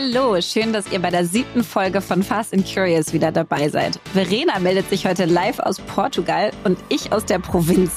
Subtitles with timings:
[0.00, 3.98] Hallo, schön, dass ihr bei der siebten Folge von Fast and Curious wieder dabei seid.
[4.12, 7.96] Verena meldet sich heute live aus Portugal und ich aus der Provinz.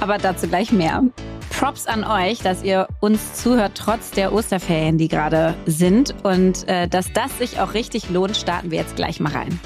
[0.00, 1.02] Aber dazu gleich mehr.
[1.50, 6.14] Props an euch, dass ihr uns zuhört, trotz der Osterferien, die gerade sind.
[6.22, 9.60] Und äh, dass das sich auch richtig lohnt, starten wir jetzt gleich mal rein.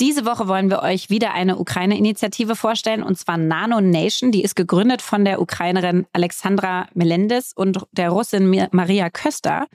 [0.00, 4.32] Diese Woche wollen wir euch wieder eine Ukraine-Initiative vorstellen, und zwar Nano Nation.
[4.32, 9.66] Die ist gegründet von der Ukrainerin Alexandra Melendez und der Russin Maria Köster.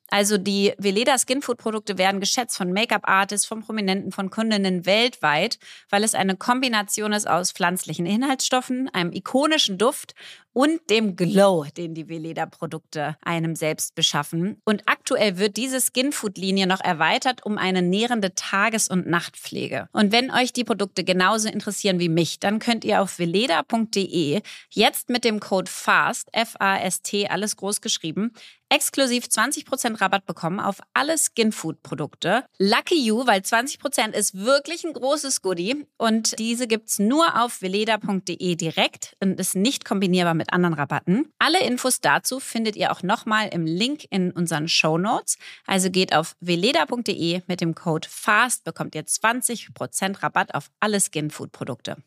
[0.11, 5.57] Also die Veleda Skinfood Produkte werden geschätzt von Make-up-Artists, von Prominenten, von Kundinnen weltweit,
[5.89, 10.13] weil es eine Kombination ist aus pflanzlichen Inhaltsstoffen, einem ikonischen Duft
[10.53, 14.61] und dem Glow, den die Veleda-Produkte einem selbst beschaffen.
[14.65, 19.87] Und aktuell wird diese Skinfood-Linie noch erweitert um eine nährende Tages- und Nachtpflege.
[19.93, 24.41] Und wenn euch die Produkte genauso interessieren wie mich, dann könnt ihr auf veleda.de
[24.71, 28.33] jetzt mit dem Code FAST, F-A-S-T, alles groß geschrieben,
[28.71, 32.45] exklusiv 20% Rabatt bekommen auf alle Skinfood-Produkte.
[32.57, 35.85] Lucky you, weil 20% ist wirklich ein großes Goodie.
[35.97, 41.31] Und diese gibt's nur auf veleda.de direkt und ist nicht kombinierbar mit anderen Rabatten.
[41.37, 45.37] Alle Infos dazu findet ihr auch nochmal im Link in unseren Show Notes.
[45.67, 51.97] Also geht auf veleda.de mit dem Code FAST, bekommt ihr 20% Rabatt auf alle Skinfood-Produkte.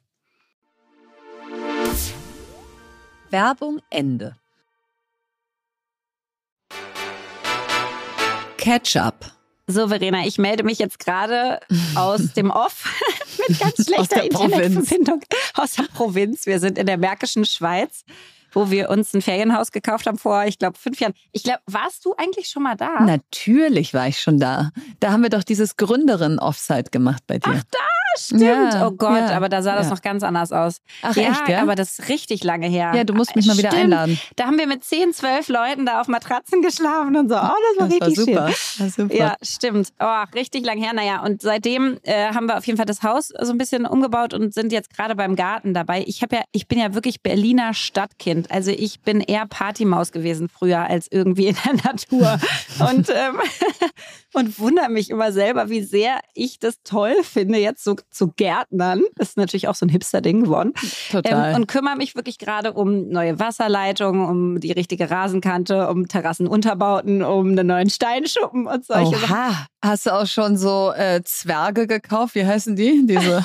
[3.30, 4.36] Werbung Ende.
[8.64, 9.30] Ketchup.
[9.66, 11.60] So, Verena, ich melde mich jetzt gerade
[11.94, 12.90] aus dem Off
[13.48, 15.20] mit ganz schlechter Internetverbindung
[15.52, 16.46] aus der Provinz.
[16.46, 18.04] Wir sind in der Märkischen Schweiz.
[18.54, 21.12] wo wir uns ein Ferienhaus gekauft haben vor, ich glaube, fünf Jahren.
[21.32, 23.00] Ich glaube, warst du eigentlich schon mal da?
[23.00, 24.70] Natürlich war ich schon da.
[25.00, 27.52] Da haben wir doch dieses Gründerin-Offsite gemacht bei dir.
[27.54, 27.78] Ach, da
[28.16, 28.42] stimmt.
[28.42, 30.80] Ja, oh Gott, ja, aber da sah das noch ganz anders aus.
[31.02, 31.62] Ach, ja, echt, ja?
[31.62, 32.92] aber das ist richtig lange her.
[32.94, 33.84] Ja, du musst mich mal wieder stimmt.
[33.84, 34.18] einladen.
[34.36, 37.36] Da haben wir mit zehn, zwölf Leuten da auf Matratzen geschlafen und so.
[37.36, 38.52] Oh, das war das richtig war super.
[38.52, 38.90] schön.
[38.90, 39.14] super.
[39.14, 39.88] Ja, stimmt.
[39.98, 40.92] Oh, richtig lang her.
[40.92, 44.34] Naja, und seitdem äh, haben wir auf jeden Fall das Haus so ein bisschen umgebaut
[44.34, 46.04] und sind jetzt gerade beim Garten dabei.
[46.06, 48.50] Ich habe ja, ich bin ja wirklich Berliner Stadtkind.
[48.50, 52.38] Also ich bin eher Partymaus gewesen früher als irgendwie in der Natur.
[52.90, 53.40] und, ähm,
[54.34, 59.02] und wundere mich immer selber, wie sehr ich das toll finde, jetzt so zu Gärtnern.
[59.16, 60.72] Das ist natürlich auch so ein Hipster-Ding geworden.
[61.10, 61.50] Total.
[61.50, 67.22] Ähm, und kümmere mich wirklich gerade um neue Wasserleitungen, um die richtige Rasenkante, um Terrassenunterbauten,
[67.22, 69.66] um einen neuen Steinschuppen und solche Oha.
[69.84, 72.34] Hast du auch schon so äh, Zwerge gekauft?
[72.34, 73.06] Wie heißen die?
[73.06, 73.44] Diese,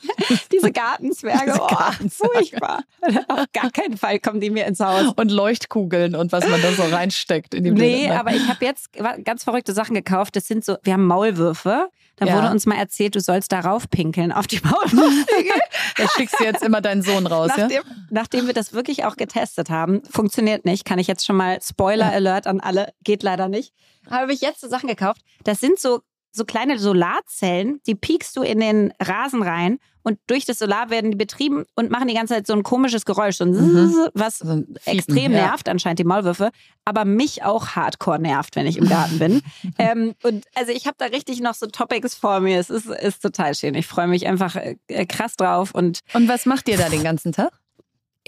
[0.52, 1.44] Diese Gartenzwerge.
[1.46, 2.24] Diese Gartenzwerge.
[2.24, 2.82] Oh, furchtbar.
[3.28, 5.12] Auf gar keinen Fall kommen die mir ins Haus.
[5.16, 7.70] Und Leuchtkugeln und was man da so reinsteckt in die.
[7.70, 8.90] Nee, aber ich habe jetzt
[9.24, 10.27] ganz verrückte Sachen gekauft.
[10.30, 11.88] Das sind so, wir haben Maulwürfe.
[12.16, 12.36] Da ja.
[12.36, 15.26] wurde uns mal erzählt, du sollst darauf pinkeln auf die Maulwürfe.
[15.96, 17.82] da schickst du jetzt immer deinen Sohn raus, nachdem, ja?
[18.10, 22.12] Nachdem wir das wirklich auch getestet haben, funktioniert nicht, kann ich jetzt schon mal Spoiler
[22.12, 23.72] Alert an alle, geht leider nicht
[24.10, 25.22] habe ich jetzt so Sachen gekauft.
[25.44, 26.00] Das sind so,
[26.32, 29.78] so kleine Solarzellen, die piekst du in den Rasen rein
[30.08, 33.04] und durch das Solar werden die betrieben und machen die ganze Zeit so ein komisches
[33.04, 34.08] Geräusch, so ein mhm.
[34.14, 35.48] was so ein extrem ja.
[35.48, 36.50] nervt, anscheinend die Maulwürfe,
[36.86, 39.42] aber mich auch hardcore nervt, wenn ich im Garten bin.
[39.78, 42.58] ähm, und also ich habe da richtig noch so Topics vor mir.
[42.58, 43.74] Es ist, ist total schön.
[43.74, 45.74] Ich freue mich einfach äh, krass drauf.
[45.74, 47.52] Und, und was macht ihr da den ganzen Tag?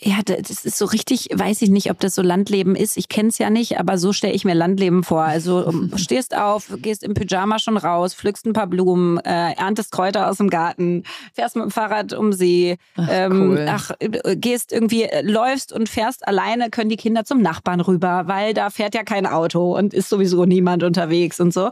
[0.03, 2.97] Ja, das ist so richtig, weiß ich nicht, ob das so Landleben ist.
[2.97, 5.23] Ich kenne es ja nicht, aber so stelle ich mir Landleben vor.
[5.23, 10.31] Also stehst auf, gehst im Pyjama schon raus, pflückst ein paar Blumen, äh, erntest Kräuter
[10.31, 11.05] aus dem Garten,
[11.35, 13.67] fährst mit dem Fahrrad um See, ach, ähm, cool.
[13.69, 13.91] ach,
[14.37, 18.71] gehst irgendwie, äh, läufst und fährst alleine, können die Kinder zum Nachbarn rüber, weil da
[18.71, 21.71] fährt ja kein Auto und ist sowieso niemand unterwegs und so.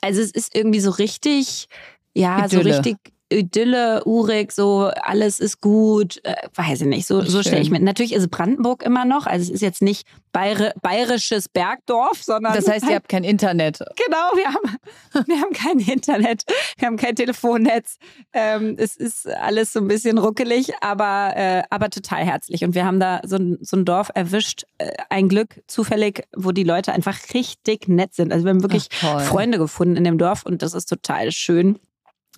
[0.00, 1.68] Also es ist irgendwie so richtig,
[2.14, 2.62] ja, Idylle.
[2.62, 2.96] so richtig
[3.28, 7.80] Idylle, urig, so alles ist gut, äh, weiß ich nicht, so, so stelle ich mir.
[7.80, 12.54] Natürlich ist Brandenburg immer noch, also es ist jetzt nicht Bayer, bayerisches Bergdorf, sondern.
[12.54, 13.78] Das heißt, ihr habt kein Internet.
[14.06, 16.44] Genau, wir haben, wir haben kein Internet,
[16.78, 17.96] wir haben kein Telefonnetz.
[18.32, 22.62] Ähm, es ist alles so ein bisschen ruckelig, aber, äh, aber total herzlich.
[22.64, 26.52] Und wir haben da so ein, so ein Dorf erwischt, äh, ein Glück zufällig, wo
[26.52, 28.32] die Leute einfach richtig nett sind.
[28.32, 31.78] Also wir haben wirklich Ach, Freunde gefunden in dem Dorf und das ist total schön.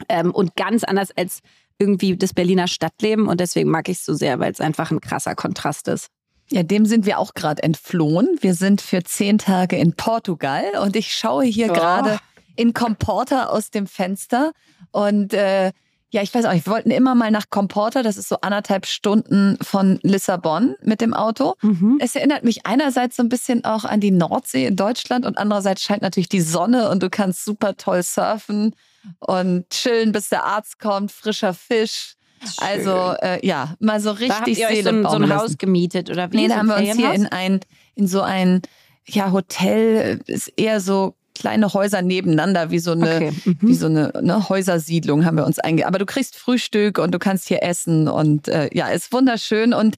[0.08, 1.40] Ähm, und ganz anders als
[1.78, 3.28] irgendwie das Berliner Stadtleben.
[3.28, 6.08] Und deswegen mag ich es so sehr, weil es einfach ein krasser Kontrast ist.
[6.50, 8.38] Ja, dem sind wir auch gerade entflohen.
[8.40, 11.74] Wir sind für zehn Tage in Portugal und ich schaue hier oh.
[11.74, 12.18] gerade
[12.56, 14.52] in Comporta aus dem Fenster
[14.90, 15.72] und äh,
[16.10, 19.58] ja, ich weiß auch, wir wollten immer mal nach Comporta, das ist so anderthalb Stunden
[19.60, 21.54] von Lissabon mit dem Auto.
[21.60, 21.98] Mhm.
[22.00, 25.82] Es erinnert mich einerseits so ein bisschen auch an die Nordsee in Deutschland und andererseits
[25.82, 28.74] scheint natürlich die Sonne und du kannst super toll surfen
[29.18, 32.14] und chillen, bis der Arzt kommt, frischer Fisch.
[32.40, 32.68] Schön.
[32.68, 35.58] Also äh, ja, mal so richtig da habt ihr Seele euch so, so ein Haus
[35.58, 36.36] gemietet oder wie?
[36.36, 37.60] Nee, da haben wir uns hier in ein
[37.96, 38.62] in so ein
[39.06, 43.32] ja Hotel ist eher so kleine Häuser nebeneinander, wie so eine, okay.
[43.44, 43.58] mhm.
[43.60, 45.86] wie so eine ne, Häusersiedlung haben wir uns einge.
[45.86, 49.72] Aber du kriegst Frühstück und du kannst hier essen und äh, ja, ist wunderschön.
[49.72, 49.96] Und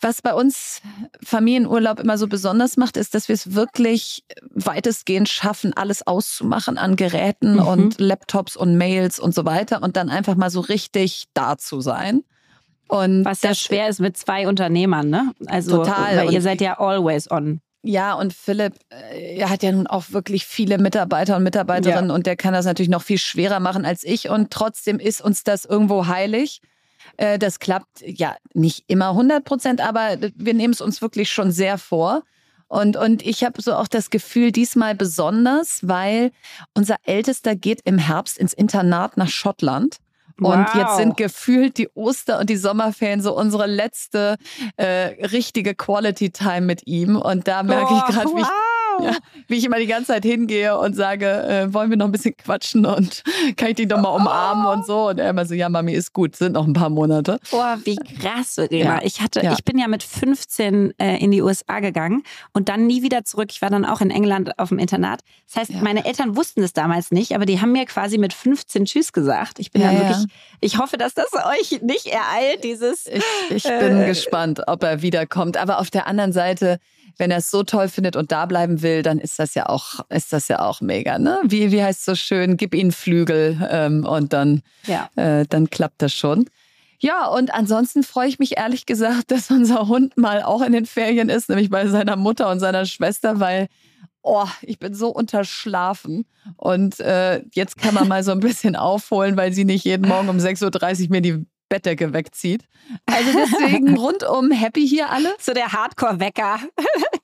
[0.00, 0.80] was bei uns
[1.24, 6.94] Familienurlaub immer so besonders macht, ist, dass wir es wirklich weitestgehend schaffen, alles auszumachen an
[6.94, 7.66] Geräten mhm.
[7.66, 11.80] und Laptops und Mails und so weiter und dann einfach mal so richtig da zu
[11.80, 12.22] sein.
[12.86, 15.32] Und Was ja schwer ist mit zwei Unternehmern, ne?
[15.46, 16.16] Also, total.
[16.16, 17.60] Weil ihr seid ja always on.
[17.82, 22.14] Ja, und Philipp äh, er hat ja nun auch wirklich viele Mitarbeiter und Mitarbeiterinnen ja.
[22.14, 24.28] und der kann das natürlich noch viel schwerer machen als ich.
[24.28, 26.60] Und trotzdem ist uns das irgendwo heilig.
[27.16, 31.52] Äh, das klappt ja nicht immer 100 Prozent, aber wir nehmen es uns wirklich schon
[31.52, 32.22] sehr vor.
[32.66, 36.32] Und, und ich habe so auch das Gefühl, diesmal besonders, weil
[36.74, 39.98] unser Ältester geht im Herbst ins Internat nach Schottland.
[40.38, 40.54] Wow.
[40.54, 44.36] Und jetzt sind gefühlt die Oster- und die Sommerferien so unsere letzte
[44.76, 47.16] äh, richtige Quality Time mit ihm.
[47.16, 48.36] Und da merke oh, ich gerade, wow.
[48.36, 48.48] wie ich
[49.02, 52.12] ja, wie ich immer die ganze Zeit hingehe und sage, äh, wollen wir noch ein
[52.12, 53.22] bisschen quatschen und
[53.56, 54.72] kann ich dich doch mal umarmen oh.
[54.72, 55.08] und so.
[55.08, 57.38] Und er immer so, ja, Mami, ist gut, sind noch ein paar Monate.
[57.50, 58.96] Boah, wie krass, Verena.
[58.96, 59.00] Ja.
[59.02, 59.52] Ich hatte, ja.
[59.52, 63.48] ich bin ja mit 15 äh, in die USA gegangen und dann nie wieder zurück.
[63.50, 65.20] Ich war dann auch in England auf dem Internat.
[65.46, 65.82] Das heißt, ja.
[65.82, 69.58] meine Eltern wussten es damals nicht, aber die haben mir quasi mit 15 Tschüss gesagt.
[69.58, 70.26] Ich bin dann wirklich,
[70.60, 73.06] ich hoffe, dass das euch nicht ereilt, dieses.
[73.06, 75.56] Ich, ich bin äh, gespannt, ob er wiederkommt.
[75.56, 76.78] Aber auf der anderen Seite,
[77.18, 80.00] wenn er es so toll findet und da bleiben will, dann ist das ja auch,
[80.08, 81.40] ist das ja auch mega, ne?
[81.44, 85.10] Wie, wie heißt es so schön, gib ihnen Flügel ähm, und dann, ja.
[85.16, 86.48] äh, dann klappt das schon.
[87.00, 90.86] Ja, und ansonsten freue ich mich ehrlich gesagt, dass unser Hund mal auch in den
[90.86, 93.68] Ferien ist, nämlich bei seiner Mutter und seiner Schwester, weil
[94.22, 96.26] oh, ich bin so unterschlafen.
[96.56, 100.28] Und äh, jetzt kann man mal so ein bisschen aufholen, weil sie nicht jeden Morgen
[100.28, 102.64] um 6.30 Uhr mir die Bettdecke wegzieht.
[103.06, 105.34] Also deswegen rundum happy hier alle.
[105.38, 106.60] So der Hardcore-Wecker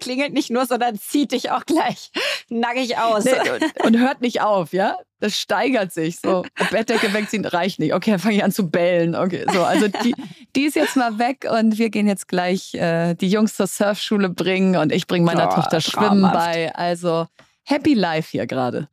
[0.04, 2.10] klingelt nicht nur, sondern zieht dich auch gleich
[2.48, 3.24] nackig aus.
[3.24, 4.98] Nee, und, und, hört nicht auf, ja?
[5.20, 6.20] Das steigert sich.
[6.20, 7.94] So, Bettdecke wegziehen reicht nicht.
[7.94, 9.16] Okay, dann fange ich an zu bellen.
[9.16, 10.14] Okay, so, also die,
[10.54, 14.28] die ist jetzt mal weg und wir gehen jetzt gleich äh, die Jungs zur Surfschule
[14.28, 16.74] bringen und ich bringe meiner oh, Tochter Schwimmen bei.
[16.74, 17.26] Also
[17.64, 18.88] happy life hier gerade.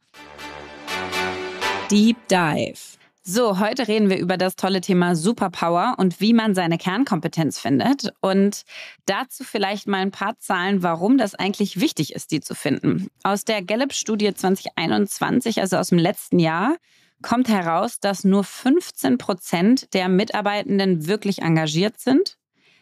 [1.90, 2.91] Deep Dive.
[3.34, 8.12] So, heute reden wir über das tolle Thema Superpower und wie man seine Kernkompetenz findet.
[8.20, 8.64] Und
[9.06, 13.08] dazu vielleicht mal ein paar Zahlen, warum das eigentlich wichtig ist, die zu finden.
[13.24, 16.76] Aus der Gallup-Studie 2021, also aus dem letzten Jahr,
[17.22, 22.38] kommt heraus, dass nur 15 Prozent der Mitarbeitenden wirklich engagiert sind.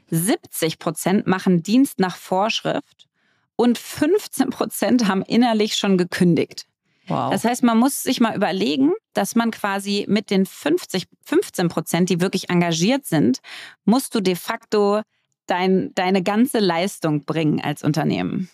[0.10, 3.08] 70 Prozent machen Dienst nach Vorschrift
[3.56, 6.66] und 15 Prozent haben innerlich schon gekündigt.
[7.10, 7.32] Wow.
[7.32, 12.10] Das heißt, man muss sich mal überlegen, dass man quasi mit den 50, 15 Prozent,
[12.10, 13.40] die wirklich engagiert sind,
[13.84, 15.02] musst du de facto
[15.48, 18.50] dein, deine ganze Leistung bringen als Unternehmen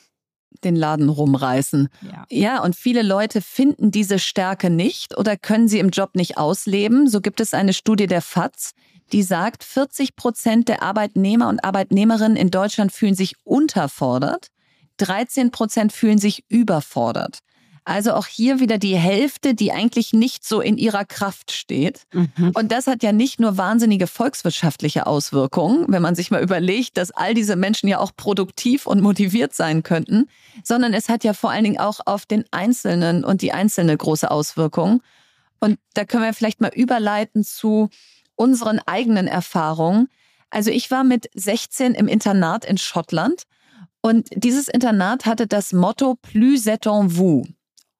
[0.63, 1.89] den Laden rumreißen.
[2.01, 2.25] Ja.
[2.29, 7.07] ja, und viele Leute finden diese Stärke nicht oder können sie im Job nicht ausleben.
[7.07, 8.71] So gibt es eine Studie der FAZ,
[9.11, 14.47] die sagt, 40 Prozent der Arbeitnehmer und Arbeitnehmerinnen in Deutschland fühlen sich unterfordert,
[14.97, 17.39] 13 Prozent fühlen sich überfordert.
[17.87, 22.01] Also auch hier wieder die Hälfte, die eigentlich nicht so in ihrer Kraft steht.
[22.11, 22.51] Mhm.
[22.55, 27.11] Und das hat ja nicht nur wahnsinnige volkswirtschaftliche Auswirkungen, wenn man sich mal überlegt, dass
[27.11, 30.27] all diese Menschen ja auch produktiv und motiviert sein könnten,
[30.63, 34.31] sondern es hat ja vor allen Dingen auch auf den Einzelnen und die Einzelne große
[34.31, 35.01] Auswirkungen.
[35.59, 37.89] Und da können wir vielleicht mal überleiten zu
[38.35, 40.07] unseren eigenen Erfahrungen.
[40.49, 43.43] Also ich war mit 16 im Internat in Schottland
[44.01, 47.45] und dieses Internat hatte das Motto Plus c'est en vous.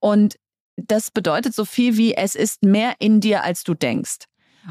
[0.06, 0.36] Und
[0.76, 4.26] das bedeutet so viel wie, es ist mehr in dir, als du denkst.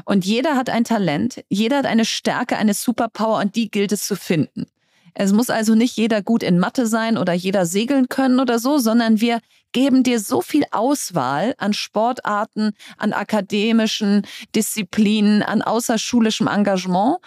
[0.05, 4.07] Und jeder hat ein Talent, jeder hat eine Stärke, eine Superpower und die gilt es
[4.07, 4.67] zu finden.
[5.13, 8.77] Es muss also nicht jeder gut in Mathe sein oder jeder segeln können oder so,
[8.77, 9.41] sondern wir
[9.73, 14.25] geben dir so viel Auswahl an Sportarten, an akademischen
[14.55, 17.17] Disziplinen, an außerschulischem Engagement,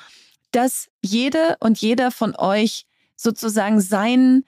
[0.52, 2.86] dass jede und jeder von euch
[3.16, 4.44] sozusagen sein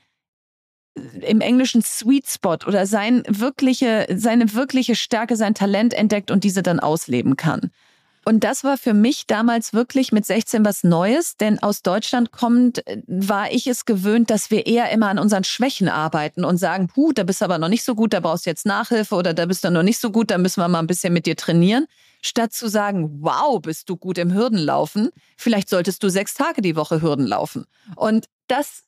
[0.94, 6.62] im Englischen Sweet Spot oder sein wirkliche, seine wirkliche Stärke, sein Talent entdeckt und diese
[6.62, 7.70] dann ausleben kann.
[8.24, 12.86] Und das war für mich damals wirklich mit 16 was Neues, denn aus Deutschland kommend
[12.86, 16.88] äh, war ich es gewöhnt, dass wir eher immer an unseren Schwächen arbeiten und sagen,
[16.88, 19.32] puh, da bist du aber noch nicht so gut, da brauchst du jetzt Nachhilfe oder
[19.32, 21.36] da bist du noch nicht so gut, da müssen wir mal ein bisschen mit dir
[21.36, 21.86] trainieren.
[22.20, 26.76] Statt zu sagen, wow, bist du gut im Hürdenlaufen, vielleicht solltest du sechs Tage die
[26.76, 27.64] Woche Hürden laufen.
[27.96, 28.82] Und das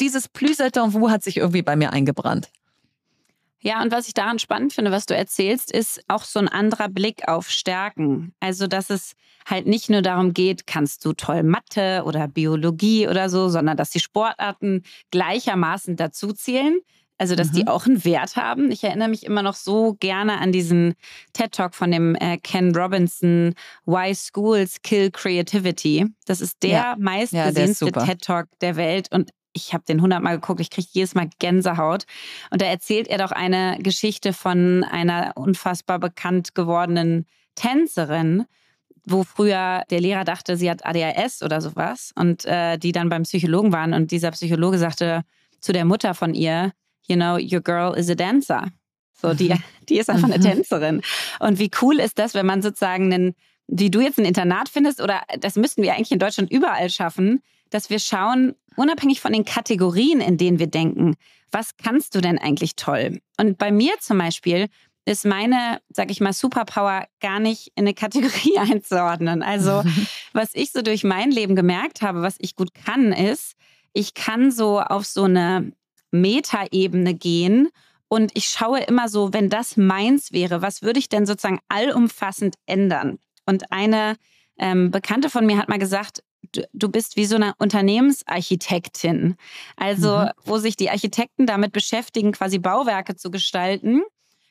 [0.00, 2.50] dieses Plus vous hat sich irgendwie bei mir eingebrannt.
[3.60, 6.88] Ja, und was ich daran spannend finde, was du erzählst, ist auch so ein anderer
[6.88, 8.32] Blick auf Stärken.
[8.38, 9.14] Also, dass es
[9.46, 13.90] halt nicht nur darum geht, kannst du toll Mathe oder Biologie oder so, sondern dass
[13.90, 16.78] die Sportarten gleichermaßen dazu zählen.
[17.20, 17.56] Also, dass mhm.
[17.56, 18.70] die auch einen Wert haben.
[18.70, 20.94] Ich erinnere mich immer noch so gerne an diesen
[21.32, 23.54] TED-Talk von dem äh, Ken Robinson,
[23.86, 26.06] Why Schools Kill Creativity.
[26.26, 26.96] Das ist der ja.
[26.96, 29.08] meistgesehenste ja, TED-Talk der Welt.
[29.10, 29.30] Und
[29.66, 32.04] ich habe den hundertmal geguckt, ich kriege jedes Mal Gänsehaut.
[32.50, 38.44] Und da erzählt er doch eine Geschichte von einer unfassbar bekannt gewordenen Tänzerin,
[39.04, 43.22] wo früher der Lehrer dachte, sie hat ADHS oder sowas und äh, die dann beim
[43.22, 45.22] Psychologen waren und dieser Psychologe sagte
[45.60, 46.72] zu der Mutter von ihr,
[47.06, 48.68] you know, your girl is a dancer.
[49.20, 49.62] So, die, mhm.
[49.88, 50.42] die ist einfach eine mhm.
[50.42, 51.02] Tänzerin.
[51.40, 53.34] Und wie cool ist das, wenn man sozusagen einen,
[53.66, 57.42] wie du jetzt ein Internat findest, oder das müssten wir eigentlich in Deutschland überall schaffen,
[57.70, 61.16] dass wir schauen, unabhängig von den Kategorien, in denen wir denken,
[61.50, 63.20] was kannst du denn eigentlich toll?
[63.38, 64.68] Und bei mir zum Beispiel
[65.04, 69.42] ist meine, sag ich mal, Superpower gar nicht in eine Kategorie einzuordnen.
[69.42, 69.82] Also,
[70.32, 73.54] was ich so durch mein Leben gemerkt habe, was ich gut kann, ist,
[73.94, 75.72] ich kann so auf so eine
[76.10, 77.68] Metaebene gehen
[78.08, 82.56] und ich schaue immer so, wenn das meins wäre, was würde ich denn sozusagen allumfassend
[82.66, 83.18] ändern?
[83.46, 84.16] Und eine
[84.58, 89.36] ähm, Bekannte von mir hat mal gesagt, du, du bist wie so eine Unternehmensarchitektin.
[89.76, 90.30] Also, mhm.
[90.44, 94.02] wo sich die Architekten damit beschäftigen, quasi Bauwerke zu gestalten,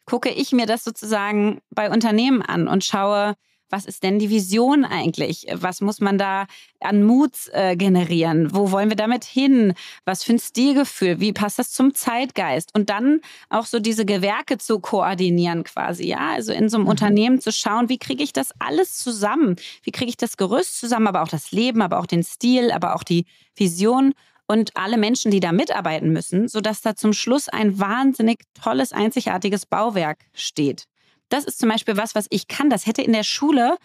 [0.05, 3.35] gucke ich mir das sozusagen bei Unternehmen an und schaue,
[3.69, 5.47] was ist denn die Vision eigentlich?
[5.53, 6.47] Was muss man da
[6.79, 8.53] an Mut äh, generieren?
[8.53, 9.73] Wo wollen wir damit hin?
[10.05, 11.19] Was für ein Stilgefühl?
[11.19, 12.73] Wie passt das zum Zeitgeist?
[12.73, 16.31] Und dann auch so diese Gewerke zu koordinieren quasi, ja?
[16.31, 16.91] Also in so einem mhm.
[16.91, 19.55] Unternehmen zu schauen, wie kriege ich das alles zusammen?
[19.83, 22.95] Wie kriege ich das Gerüst zusammen, aber auch das Leben, aber auch den Stil, aber
[22.95, 24.13] auch die Vision
[24.47, 29.65] und alle Menschen, die da mitarbeiten müssen, sodass da zum Schluss ein wahnsinnig tolles, einzigartiges
[29.65, 30.85] Bauwerk steht.
[31.29, 32.69] Das ist zum Beispiel was, was ich kann.
[32.69, 33.77] Das hätte in der Schule,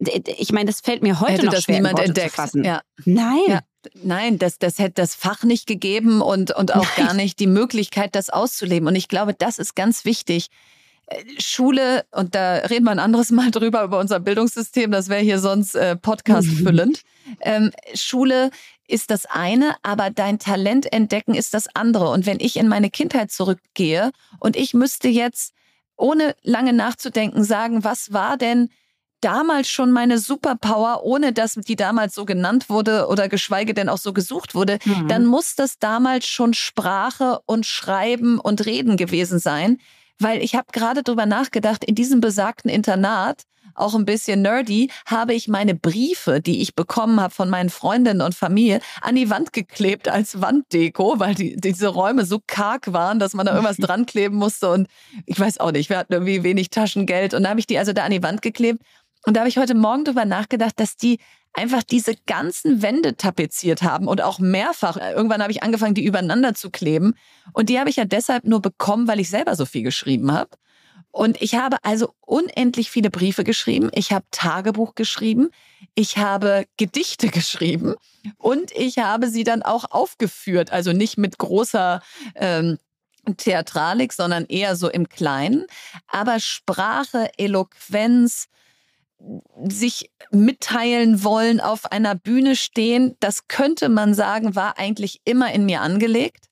[0.00, 2.38] ich meine, das fällt mir heute hätte noch das schwer niemand entdeckt.
[2.54, 2.82] Ja.
[3.04, 3.38] Nein.
[3.46, 3.60] Ja.
[4.02, 7.06] Nein, das, das hätte das Fach nicht gegeben und, und auch Nein.
[7.06, 8.88] gar nicht die Möglichkeit, das auszuleben.
[8.88, 10.48] Und ich glaube, das ist ganz wichtig.
[11.06, 15.22] Äh, Schule, und da reden wir ein anderes Mal drüber, über unser Bildungssystem, das wäre
[15.22, 17.02] hier sonst äh, Podcast füllend.
[17.42, 18.50] Ähm, Schule
[18.86, 22.08] ist das eine, aber dein Talent entdecken ist das andere.
[22.08, 25.52] Und wenn ich in meine Kindheit zurückgehe und ich müsste jetzt,
[25.98, 28.70] ohne lange nachzudenken, sagen, was war denn
[29.20, 33.98] damals schon meine Superpower, ohne dass die damals so genannt wurde oder geschweige denn auch
[33.98, 35.08] so gesucht wurde, mhm.
[35.08, 39.78] dann muss das damals schon Sprache und Schreiben und Reden gewesen sein.
[40.20, 43.42] Weil ich habe gerade drüber nachgedacht, in diesem besagten Internat
[43.78, 48.22] auch ein bisschen nerdy, habe ich meine Briefe, die ich bekommen habe von meinen Freundinnen
[48.22, 53.18] und Familie, an die Wand geklebt als Wanddeko, weil die, diese Räume so karg waren,
[53.18, 54.70] dass man da irgendwas dran kleben musste.
[54.70, 54.88] Und
[55.26, 57.34] ich weiß auch nicht, wir hatten irgendwie wenig Taschengeld.
[57.34, 58.82] Und da habe ich die also da an die Wand geklebt.
[59.26, 61.18] Und da habe ich heute Morgen drüber nachgedacht, dass die
[61.52, 64.96] einfach diese ganzen Wände tapeziert haben und auch mehrfach.
[64.96, 67.14] Irgendwann habe ich angefangen, die übereinander zu kleben.
[67.52, 70.50] Und die habe ich ja deshalb nur bekommen, weil ich selber so viel geschrieben habe.
[71.18, 73.90] Und ich habe also unendlich viele Briefe geschrieben.
[73.92, 75.50] Ich habe Tagebuch geschrieben.
[75.96, 77.96] Ich habe Gedichte geschrieben.
[78.36, 80.70] Und ich habe sie dann auch aufgeführt.
[80.70, 82.02] Also nicht mit großer
[82.36, 82.78] ähm,
[83.36, 85.66] Theatralik, sondern eher so im Kleinen.
[86.06, 88.46] Aber Sprache, Eloquenz,
[89.66, 95.66] sich mitteilen wollen, auf einer Bühne stehen, das könnte man sagen, war eigentlich immer in
[95.66, 96.47] mir angelegt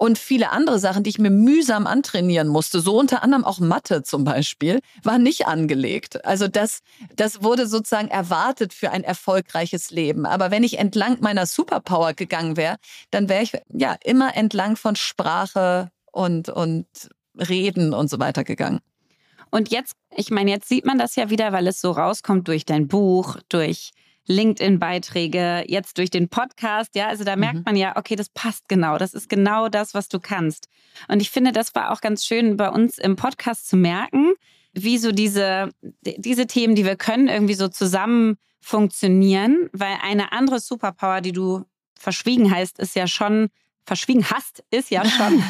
[0.00, 4.02] und viele andere Sachen, die ich mir mühsam antrainieren musste, so unter anderem auch Mathe
[4.02, 6.24] zum Beispiel, war nicht angelegt.
[6.24, 6.80] Also das,
[7.16, 10.24] das wurde sozusagen erwartet für ein erfolgreiches Leben.
[10.24, 12.76] Aber wenn ich entlang meiner Superpower gegangen wäre,
[13.10, 16.86] dann wäre ich ja immer entlang von Sprache und, und
[17.36, 18.80] Reden und so weiter gegangen.
[19.50, 22.64] Und jetzt, ich meine, jetzt sieht man das ja wieder, weil es so rauskommt durch
[22.64, 23.90] dein Buch, durch
[24.30, 26.94] LinkedIn-Beiträge, jetzt durch den Podcast.
[26.94, 27.62] Ja, also da merkt mhm.
[27.66, 28.96] man ja, okay, das passt genau.
[28.96, 30.68] Das ist genau das, was du kannst.
[31.08, 34.32] Und ich finde, das war auch ganz schön bei uns im Podcast zu merken,
[34.72, 35.70] wie so diese,
[36.02, 41.64] diese Themen, die wir können, irgendwie so zusammen funktionieren, weil eine andere Superpower, die du
[41.98, 43.48] verschwiegen heißt, ist ja schon,
[43.84, 45.42] verschwiegen hast, ist ja schon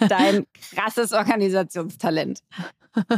[0.08, 2.40] dein krasses Organisationstalent.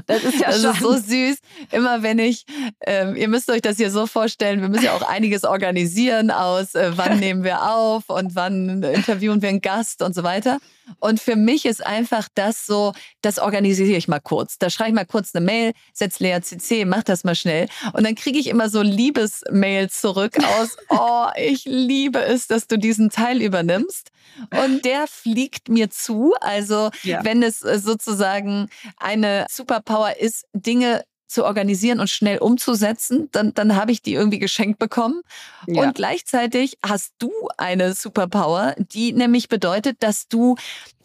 [0.06, 0.72] Das ist ja das schon.
[0.72, 1.38] ist so süß.
[1.70, 2.44] Immer wenn ich,
[2.86, 6.74] ähm, ihr müsst euch das hier so vorstellen, wir müssen ja auch einiges organisieren aus,
[6.74, 10.58] äh, wann nehmen wir auf und wann interviewen wir einen Gast und so weiter.
[10.98, 14.58] Und für mich ist einfach das so, das organisiere ich mal kurz.
[14.58, 17.68] Da schreibe ich mal kurz eine Mail, setze Lea CC, mach das mal schnell.
[17.92, 22.78] Und dann kriege ich immer so Liebesmails zurück aus, oh, ich liebe es, dass du
[22.78, 24.10] diesen Teil übernimmst.
[24.50, 26.34] Und der fliegt mir zu.
[26.40, 27.24] Also ja.
[27.24, 33.76] wenn es äh, sozusagen eine Superpower ist, Dinge zu organisieren und schnell umzusetzen, dann, dann
[33.76, 35.22] habe ich die irgendwie geschenkt bekommen.
[35.66, 35.82] Ja.
[35.82, 40.56] Und gleichzeitig hast du eine Superpower, die nämlich bedeutet, dass du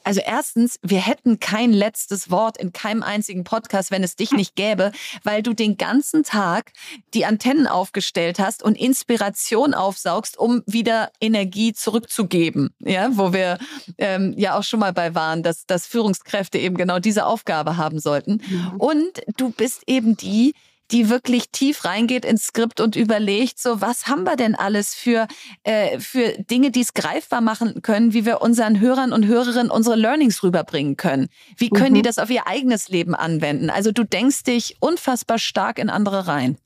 [0.05, 4.55] also erstens, wir hätten kein letztes Wort in keinem einzigen Podcast, wenn es dich nicht
[4.55, 4.91] gäbe,
[5.23, 6.71] weil du den ganzen Tag
[7.13, 12.69] die Antennen aufgestellt hast und Inspiration aufsaugst, um wieder Energie zurückzugeben.
[12.79, 13.57] Ja, wo wir
[13.97, 17.99] ähm, ja auch schon mal bei waren, dass, dass Führungskräfte eben genau diese Aufgabe haben
[17.99, 18.41] sollten.
[18.47, 18.73] Mhm.
[18.77, 20.53] Und du bist eben die,
[20.91, 25.27] die wirklich tief reingeht ins Skript und überlegt, so was haben wir denn alles für,
[25.63, 29.95] äh, für Dinge, die es greifbar machen können, wie wir unseren Hörern und Hörerinnen unsere
[29.95, 31.27] Learnings rüberbringen können.
[31.57, 31.95] Wie können mhm.
[31.95, 33.69] die das auf ihr eigenes Leben anwenden?
[33.69, 36.57] Also du denkst dich unfassbar stark in andere rein.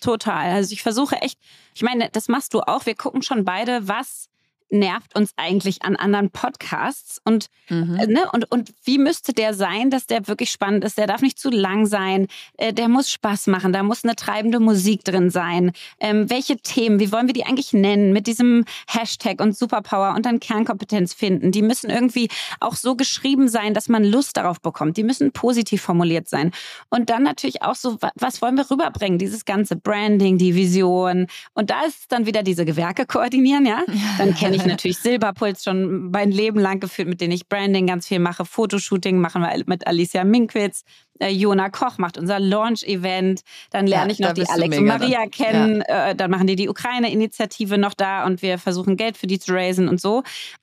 [0.00, 0.52] Total.
[0.52, 1.38] Also ich versuche echt,
[1.74, 2.86] ich meine, das machst du auch.
[2.86, 4.28] Wir gucken schon beide, was
[4.72, 7.96] nervt uns eigentlich an anderen Podcasts und, mhm.
[7.96, 10.98] äh, ne, und, und wie müsste der sein, dass der wirklich spannend ist?
[10.98, 14.60] Der darf nicht zu lang sein, äh, der muss Spaß machen, da muss eine treibende
[14.60, 15.72] Musik drin sein.
[16.00, 20.26] Ähm, welche Themen, wie wollen wir die eigentlich nennen mit diesem Hashtag und Superpower und
[20.26, 21.52] dann Kernkompetenz finden?
[21.52, 22.28] Die müssen irgendwie
[22.60, 24.96] auch so geschrieben sein, dass man Lust darauf bekommt.
[24.96, 26.50] Die müssen positiv formuliert sein.
[26.88, 29.18] Und dann natürlich auch so, was wollen wir rüberbringen?
[29.18, 31.26] Dieses ganze Branding, die Vision.
[31.54, 33.82] Und da ist dann wieder diese Gewerke koordinieren, ja?
[34.18, 37.86] Dann kenne ich ich natürlich Silberpuls schon mein Leben lang geführt, mit denen ich Branding
[37.86, 38.44] ganz viel mache.
[38.44, 40.84] Fotoshooting machen wir mit Alicia Minkwitz.
[41.18, 43.42] Äh, Jona Koch macht unser Launch-Event.
[43.70, 45.84] Dann lerne ja, ich noch die Alex und Maria kennen.
[45.86, 46.10] Ja.
[46.10, 49.52] Äh, dann machen die die Ukraine-Initiative noch da und wir versuchen Geld für die zu
[49.52, 50.22] raisen und so.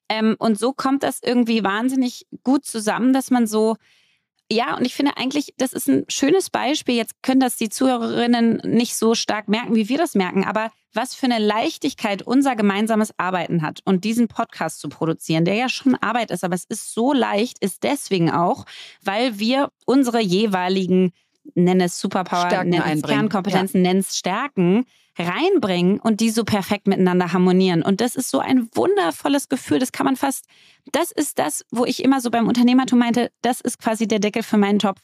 [0.09, 3.75] Ähm, und so kommt das irgendwie wahnsinnig gut zusammen, dass man so
[4.51, 6.95] ja, und ich finde eigentlich, das ist ein schönes Beispiel.
[6.95, 11.13] Jetzt können das die Zuhörerinnen nicht so stark merken, wie wir das merken, aber was
[11.13, 15.95] für eine Leichtigkeit unser gemeinsames Arbeiten hat und diesen Podcast zu produzieren, der ja schon
[15.95, 18.65] Arbeit ist, aber es ist so leicht, ist deswegen auch,
[19.04, 21.12] weil wir unsere jeweiligen,
[21.56, 23.89] nenne es Superpower, nenne es Kernkompetenzen, ja.
[23.89, 24.86] nenne es Stärken,
[25.19, 27.84] reinbringen und die so perfekt miteinander harmonieren.
[27.84, 29.80] Und das ist so ein wundervolles Gefühl.
[29.80, 30.45] Das kann man fast,
[30.91, 34.43] das ist das, wo ich immer so beim Unternehmertum meinte, das ist quasi der Deckel
[34.43, 35.02] für meinen Topf.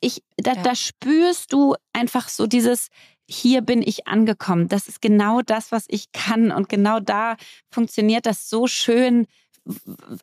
[0.00, 0.62] Ich, da, ja.
[0.62, 2.88] da spürst du einfach so dieses,
[3.28, 4.68] hier bin ich angekommen.
[4.68, 6.50] Das ist genau das, was ich kann.
[6.50, 7.36] Und genau da
[7.70, 9.26] funktioniert das so schön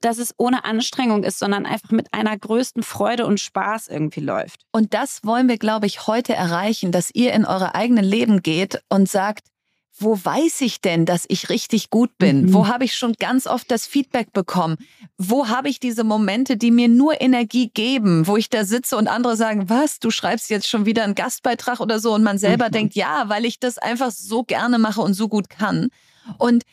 [0.02, 4.62] dass es ohne Anstrengung ist, sondern einfach mit einer größten Freude und Spaß irgendwie läuft.
[4.72, 8.82] Und das wollen wir, glaube ich, heute erreichen, dass ihr in eure eigenen Leben geht
[8.90, 9.48] und sagt,
[9.98, 12.46] wo weiß ich denn, dass ich richtig gut bin?
[12.46, 12.54] Mhm.
[12.54, 14.78] Wo habe ich schon ganz oft das Feedback bekommen?
[15.18, 19.08] Wo habe ich diese Momente, die mir nur Energie geben, wo ich da sitze und
[19.08, 22.68] andere sagen, was, du schreibst jetzt schon wieder einen Gastbeitrag oder so und man selber
[22.70, 22.72] mhm.
[22.72, 25.90] denkt, ja, weil ich das einfach so gerne mache und so gut kann.
[26.38, 26.64] Und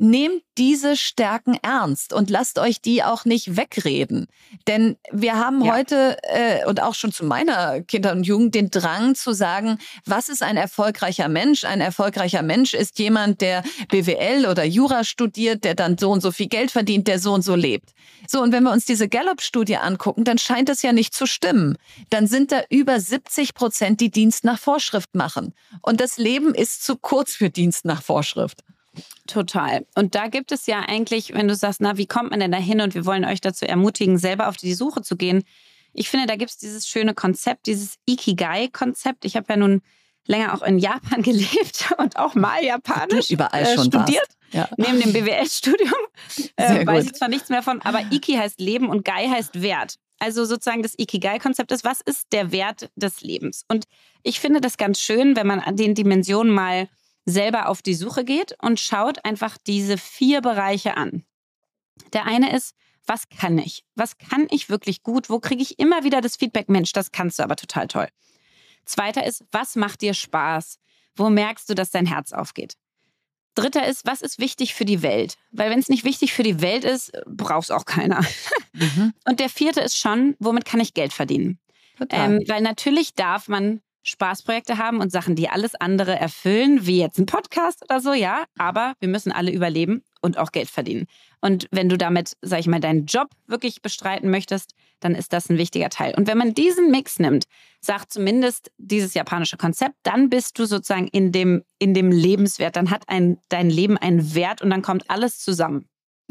[0.00, 4.26] nehmt diese Stärken ernst und lasst euch die auch nicht wegreden.
[4.66, 5.74] Denn wir haben ja.
[5.74, 10.30] heute äh, und auch schon zu meiner Kinder und Jugend den Drang zu sagen, was
[10.30, 11.64] ist ein erfolgreicher Mensch?
[11.64, 16.32] Ein erfolgreicher Mensch ist jemand, der BWL oder Jura studiert, der dann so und so
[16.32, 17.90] viel Geld verdient, der so und so lebt.
[18.26, 21.76] So, und wenn wir uns diese Gallup-Studie angucken, dann scheint das ja nicht zu stimmen.
[22.08, 25.52] Dann sind da über 70 Prozent, die Dienst nach Vorschrift machen.
[25.82, 28.62] Und das Leben ist zu kurz für Dienst nach Vorschrift.
[29.26, 29.86] Total.
[29.94, 32.58] Und da gibt es ja eigentlich, wenn du sagst, na, wie kommt man denn da
[32.58, 32.80] hin?
[32.80, 35.44] Und wir wollen euch dazu ermutigen, selber auf die Suche zu gehen.
[35.92, 39.24] Ich finde, da gibt es dieses schöne Konzept, dieses Ikigai-Konzept.
[39.24, 39.82] Ich habe ja nun
[40.26, 44.28] länger auch in Japan gelebt und auch mal Japanisch überall äh, schon studiert.
[44.52, 44.68] Ja.
[44.76, 45.92] Neben dem BWL-Studium
[46.56, 49.96] äh, weiß ich zwar nichts mehr von, aber Iki heißt Leben und Gai heißt Wert.
[50.18, 53.64] Also sozusagen das Ikigai-Konzept ist, was ist der Wert des Lebens?
[53.68, 53.86] Und
[54.22, 56.88] ich finde das ganz schön, wenn man an den Dimensionen mal
[57.30, 61.24] selber auf die Suche geht und schaut einfach diese vier Bereiche an.
[62.12, 62.74] Der eine ist,
[63.06, 63.84] was kann ich?
[63.94, 65.30] Was kann ich wirklich gut?
[65.30, 68.08] Wo kriege ich immer wieder das Feedback, Mensch, das kannst du aber total toll.
[68.84, 70.78] Zweiter ist, was macht dir Spaß?
[71.16, 72.76] Wo merkst du, dass dein Herz aufgeht?
[73.54, 75.36] Dritter ist, was ist wichtig für die Welt?
[75.50, 78.24] Weil wenn es nicht wichtig für die Welt ist, braucht es auch keiner.
[78.72, 79.12] Mhm.
[79.26, 81.58] Und der vierte ist schon, womit kann ich Geld verdienen?
[82.10, 87.18] Ähm, weil natürlich darf man Spaßprojekte haben und Sachen, die alles andere erfüllen, wie jetzt
[87.18, 88.44] ein Podcast oder so, ja.
[88.58, 91.06] Aber wir müssen alle überleben und auch Geld verdienen.
[91.40, 95.48] Und wenn du damit, sag ich mal, deinen Job wirklich bestreiten möchtest, dann ist das
[95.48, 96.14] ein wichtiger Teil.
[96.14, 97.44] Und wenn man diesen Mix nimmt,
[97.80, 102.76] sagt zumindest dieses japanische Konzept, dann bist du sozusagen in dem, in dem Lebenswert.
[102.76, 105.86] Dann hat ein, dein Leben einen Wert und dann kommt alles zusammen.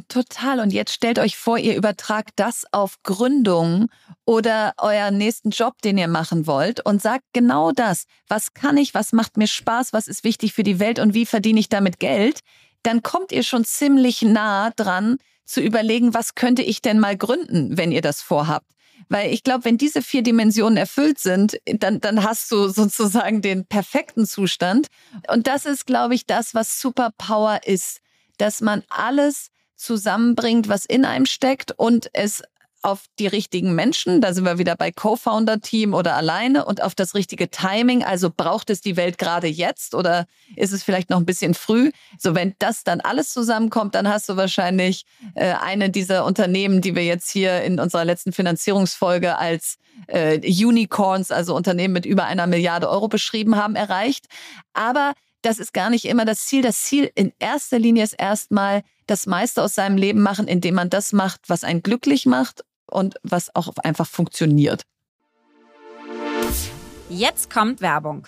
[0.07, 0.59] Total.
[0.59, 3.87] Und jetzt stellt euch vor, ihr übertragt das auf Gründung
[4.25, 8.05] oder euren nächsten Job, den ihr machen wollt und sagt genau das.
[8.27, 8.93] Was kann ich?
[8.93, 9.93] Was macht mir Spaß?
[9.93, 10.99] Was ist wichtig für die Welt?
[10.99, 12.39] Und wie verdiene ich damit Geld?
[12.83, 17.77] Dann kommt ihr schon ziemlich nah dran zu überlegen, was könnte ich denn mal gründen,
[17.77, 18.71] wenn ihr das vorhabt.
[19.07, 23.65] Weil ich glaube, wenn diese vier Dimensionen erfüllt sind, dann, dann hast du sozusagen den
[23.65, 24.87] perfekten Zustand.
[25.27, 28.01] Und das ist, glaube ich, das, was Superpower ist,
[28.37, 29.49] dass man alles
[29.79, 32.43] zusammenbringt, was in einem steckt und es
[32.81, 37.13] auf die richtigen Menschen, da sind wir wieder bei Co-Founder-Team oder alleine und auf das
[37.13, 38.03] richtige Timing.
[38.05, 41.91] Also braucht es die Welt gerade jetzt oder ist es vielleicht noch ein bisschen früh?
[42.17, 46.95] So, wenn das dann alles zusammenkommt, dann hast du wahrscheinlich äh, eine dieser Unternehmen, die
[46.95, 52.47] wir jetzt hier in unserer letzten Finanzierungsfolge als äh, Unicorns, also Unternehmen mit über einer
[52.47, 54.27] Milliarde Euro beschrieben haben, erreicht.
[54.73, 56.61] Aber das ist gar nicht immer das Ziel.
[56.61, 60.89] Das Ziel in erster Linie ist erstmal das meiste aus seinem Leben machen, indem man
[60.89, 64.83] das macht, was einen glücklich macht und was auch einfach funktioniert.
[67.09, 68.27] Jetzt kommt Werbung.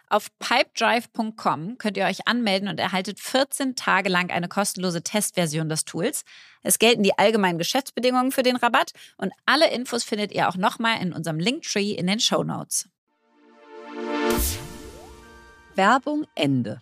[0.11, 5.85] Auf pipedrive.com könnt ihr euch anmelden und erhaltet 14 Tage lang eine kostenlose Testversion des
[5.85, 6.25] Tools.
[6.63, 11.01] Es gelten die allgemeinen Geschäftsbedingungen für den Rabatt und alle Infos findet ihr auch nochmal
[11.01, 12.89] in unserem Linktree in den Show Notes.
[15.75, 16.81] Werbung Ende.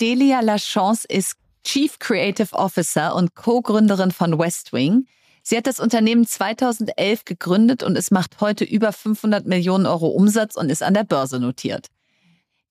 [0.00, 5.06] Delia Lachance ist Chief Creative Officer und Co-Gründerin von Westwing.
[5.48, 10.56] Sie hat das Unternehmen 2011 gegründet und es macht heute über 500 Millionen Euro Umsatz
[10.56, 11.86] und ist an der Börse notiert.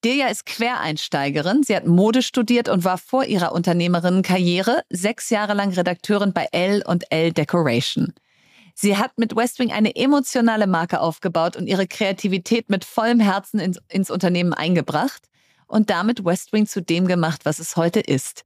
[0.04, 1.64] Delia ist Quereinsteigerin.
[1.64, 6.84] Sie hat Mode studiert und war vor ihrer Unternehmerinnenkarriere sechs Jahre lang Redakteurin bei L
[7.12, 8.14] L Decoration.
[8.74, 13.80] Sie hat mit Westwing eine emotionale Marke aufgebaut und ihre Kreativität mit vollem Herzen ins,
[13.88, 15.30] ins Unternehmen eingebracht
[15.68, 18.44] und damit Westwing zu dem gemacht, was es heute ist.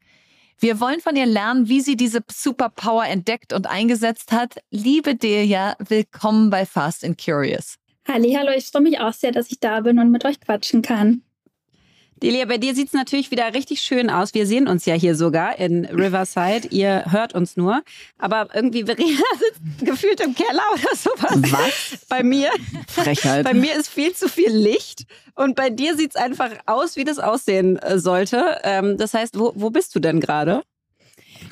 [0.61, 4.57] Wir wollen von ihr lernen, wie sie diese Superpower entdeckt und eingesetzt hat.
[4.71, 7.75] Liebe Delia, willkommen bei Fast and Curious.
[8.05, 11.21] Hallo, ich freue mich auch sehr, dass ich da bin und mit euch quatschen kann.
[12.21, 14.33] Delia, bei dir sieht es natürlich wieder richtig schön aus.
[14.33, 16.67] Wir sehen uns ja hier sogar in Riverside.
[16.69, 17.81] Ihr hört uns nur.
[18.17, 19.07] Aber irgendwie Verena
[19.39, 21.51] sitzt gefühlt im Keller oder sowas.
[21.51, 22.05] Was?
[22.09, 22.49] Bei mir.
[22.87, 23.45] Frechheit.
[23.45, 25.05] Bei mir ist viel zu viel Licht.
[25.35, 28.57] Und bei dir sieht es einfach aus, wie das aussehen äh, sollte.
[28.63, 30.63] Ähm, das heißt, wo, wo bist du denn gerade?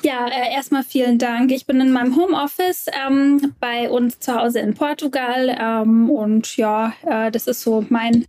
[0.02, 1.50] Ja, äh, erstmal vielen Dank.
[1.50, 5.56] Ich bin in meinem Homeoffice ähm, bei uns zu Hause in Portugal.
[5.58, 8.26] Ähm, und ja, äh, das ist so mein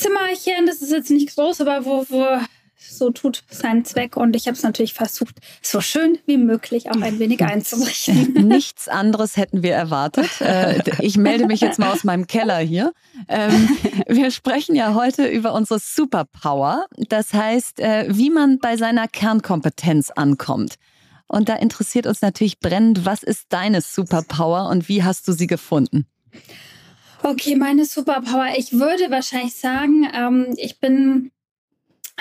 [0.00, 0.66] Zimmerchen.
[0.66, 2.40] Das ist jetzt nicht groß, aber wo, wo
[2.80, 4.16] so tut seinen Zweck.
[4.16, 8.32] Und ich habe es natürlich versucht, so schön wie möglich auch ein wenig einzurichten.
[8.48, 10.40] Nichts anderes hätten wir erwartet.
[10.40, 12.92] Äh, ich melde mich jetzt mal aus meinem Keller hier.
[13.28, 13.68] Ähm,
[14.08, 16.86] wir sprechen ja heute über unsere Superpower.
[17.08, 20.76] Das heißt, äh, wie man bei seiner Kernkompetenz ankommt.
[21.28, 25.46] Und da interessiert uns natürlich brennend, was ist deine Superpower und wie hast du sie
[25.46, 26.06] gefunden?
[27.22, 28.48] Okay, meine Superpower.
[28.56, 31.30] Ich würde wahrscheinlich sagen, ähm, ich bin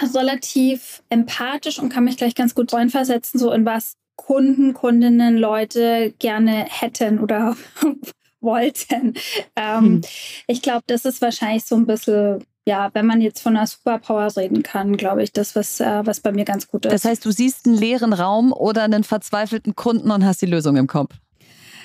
[0.02, 6.14] relativ empathisch und kann mich gleich ganz gut reinversetzen, so in was Kunden, Kundinnen, Leute
[6.20, 7.56] gerne hätten oder
[8.42, 9.14] wollten.
[9.56, 10.02] Ähm, hm.
[10.48, 14.36] Ich glaube, das ist wahrscheinlich so ein bisschen, ja, wenn man jetzt von einer Superpower
[14.36, 16.94] reden kann, glaube ich, das, was, äh, was bei mir ganz gut ist.
[16.94, 20.76] Das heißt, du siehst einen leeren Raum oder einen verzweifelten Kunden und hast die Lösung
[20.76, 21.16] im Kopf.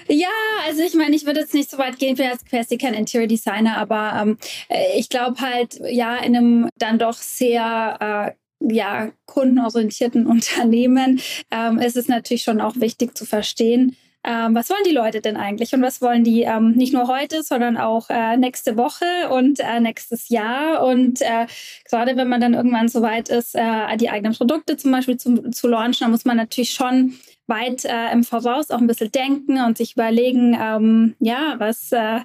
[0.09, 0.29] Ja,
[0.67, 3.27] also ich meine, ich würde jetzt nicht so weit gehen, bin jetzt quasi kein Interior
[3.27, 4.39] Designer, aber ähm,
[4.69, 11.79] äh, ich glaube halt, ja, in einem dann doch sehr äh, ja, kundenorientierten Unternehmen ähm,
[11.79, 15.75] ist es natürlich schon auch wichtig zu verstehen, ähm, was wollen die Leute denn eigentlich
[15.75, 19.81] und was wollen die ähm, nicht nur heute, sondern auch äh, nächste Woche und äh,
[19.81, 20.83] nächstes Jahr.
[20.83, 21.47] Und äh,
[21.89, 25.51] gerade wenn man dann irgendwann so weit ist, äh, die eigenen Produkte zum Beispiel zu,
[25.51, 29.63] zu launchen, dann muss man natürlich schon weit äh, im Voraus auch ein bisschen denken
[29.63, 32.21] und sich überlegen, ähm, ja, was, äh,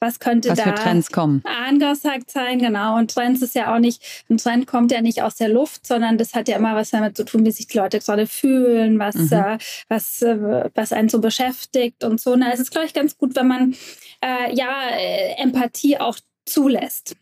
[0.00, 1.42] was könnte was da für Trends kommen.
[1.66, 2.96] angesagt sein, genau.
[2.96, 6.18] Und Trends ist ja auch nicht, ein Trend kommt ja nicht aus der Luft, sondern
[6.18, 9.14] das hat ja immer was damit zu tun, wie sich die Leute gerade fühlen, was,
[9.14, 9.32] mhm.
[9.32, 9.58] äh,
[9.88, 12.34] was, äh, was einen so beschäftigt und so.
[12.36, 13.74] Na, es ist, glaube ich, ganz gut, wenn man
[14.20, 17.16] äh, ja äh, Empathie auch zulässt.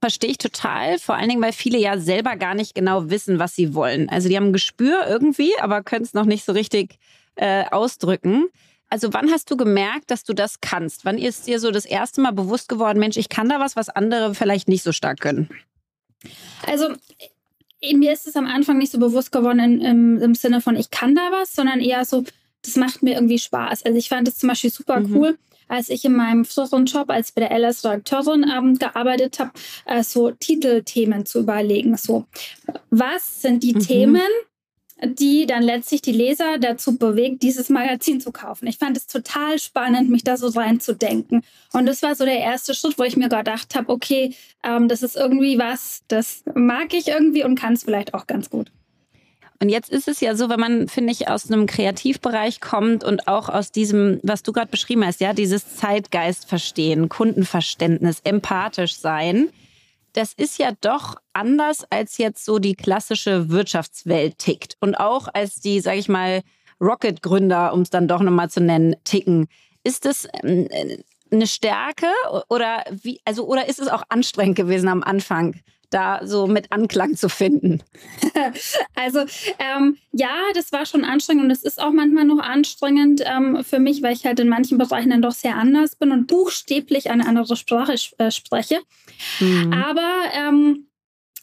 [0.00, 0.98] Verstehe ich total.
[0.98, 4.08] Vor allen Dingen, weil viele ja selber gar nicht genau wissen, was sie wollen.
[4.08, 6.98] Also die haben ein Gespür irgendwie, aber können es noch nicht so richtig
[7.34, 8.46] äh, ausdrücken.
[8.90, 11.04] Also wann hast du gemerkt, dass du das kannst?
[11.04, 13.88] Wann ist dir so das erste Mal bewusst geworden, Mensch, ich kann da was, was
[13.88, 15.48] andere vielleicht nicht so stark können?
[16.66, 16.88] Also
[17.94, 20.90] mir ist es am Anfang nicht so bewusst geworden in, im, im Sinne von, ich
[20.90, 22.24] kann da was, sondern eher so,
[22.62, 23.84] das macht mir irgendwie Spaß.
[23.84, 25.16] Also ich fand es zum Beispiel super mhm.
[25.16, 29.52] cool, als ich in meinem früheren Job als bei der LS Redakteurin ähm, gearbeitet habe,
[29.86, 31.96] äh, so Titelthemen zu überlegen.
[31.96, 32.26] So,
[32.90, 33.80] was sind die mhm.
[33.80, 34.30] Themen,
[35.02, 38.66] die dann letztlich die Leser dazu bewegt, dieses Magazin zu kaufen.
[38.66, 41.42] Ich fand es total spannend, mich da so reinzudenken.
[41.72, 45.02] Und das war so der erste Schritt, wo ich mir gedacht habe, okay, ähm, das
[45.02, 48.72] ist irgendwie was, das mag ich irgendwie und kann es vielleicht auch ganz gut.
[49.60, 53.26] Und jetzt ist es ja so, wenn man, finde ich, aus einem Kreativbereich kommt und
[53.26, 59.48] auch aus diesem, was du gerade beschrieben hast, ja, dieses Zeitgeist verstehen, Kundenverständnis, empathisch sein,
[60.12, 65.56] das ist ja doch anders als jetzt so die klassische Wirtschaftswelt tickt und auch als
[65.56, 66.42] die, sage ich mal,
[66.80, 69.48] Rocket-Gründer, um es dann doch nochmal zu nennen, ticken.
[69.82, 70.68] Ist es, ähm,
[71.30, 72.06] eine Stärke
[72.48, 75.56] oder wie, also oder ist es auch anstrengend gewesen am Anfang?
[75.90, 77.82] Da so mit Anklang zu finden?
[78.94, 79.20] Also
[79.58, 83.78] ähm, ja, das war schon anstrengend und es ist auch manchmal noch anstrengend ähm, für
[83.78, 87.26] mich, weil ich halt in manchen Bereichen dann doch sehr anders bin und buchstäblich eine
[87.26, 88.80] andere Sprache äh, spreche.
[89.40, 89.72] Mhm.
[89.72, 90.88] Aber ähm,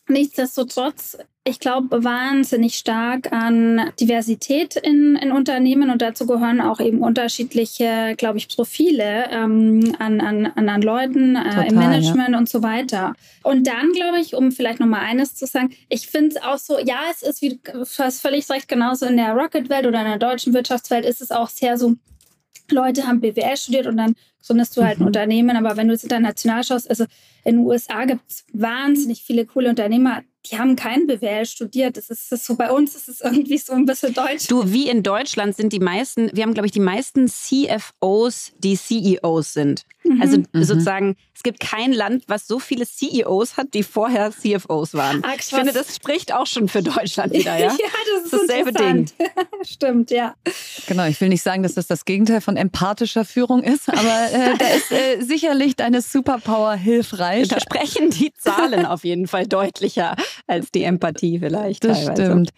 [0.08, 7.02] Nichtsdestotrotz, ich glaube wahnsinnig stark an Diversität in, in Unternehmen und dazu gehören auch eben
[7.02, 12.38] unterschiedliche, glaube ich, Profile ähm, an, an, an Leuten äh, im Management ja.
[12.40, 13.14] und so weiter.
[13.44, 16.80] Und dann, glaube ich, um vielleicht nochmal eines zu sagen, ich finde es auch so,
[16.80, 20.18] ja, es ist, wie du hast völlig recht, genauso in der Rocket-Welt oder in der
[20.18, 21.94] deutschen Wirtschaftswelt ist es auch sehr so,
[22.72, 25.08] Leute haben BWL studiert und dann gründest du halt ein mhm.
[25.08, 25.58] Unternehmen.
[25.58, 27.06] Aber wenn du jetzt international schaust, also
[27.44, 31.98] in den USA gibt es wahnsinnig viele coole Unternehmer, die haben kein BWL studiert.
[31.98, 34.48] Das ist, das ist so bei uns ist es irgendwie so ein bisschen deutsch.
[34.48, 38.78] Du, wie in Deutschland sind die meisten, wir haben, glaube ich, die meisten CFOs, die
[38.78, 39.86] CEOs sind.
[40.06, 40.22] Mhm.
[40.22, 40.64] Also mhm.
[40.64, 45.24] sozusagen, es gibt kein Land, was so viele CEOs hat, die vorher CFOs waren.
[45.26, 47.72] Ach, ich finde, das spricht auch schon für Deutschland wieder, ja?
[47.72, 47.78] ja,
[48.16, 49.10] das ist das dasselbe Ding.
[49.64, 50.36] Stimmt, ja.
[50.88, 54.58] Genau, ich will nicht sagen, dass das das Gegenteil von empathischer Führung ist, aber äh,
[54.58, 57.48] da ist äh, sicherlich deine Superpower hilfreich.
[57.48, 60.16] Da sprechen die Zahlen auf jeden Fall deutlicher
[60.48, 61.84] als die Empathie vielleicht.
[61.84, 62.26] Das teilweise.
[62.26, 62.50] stimmt.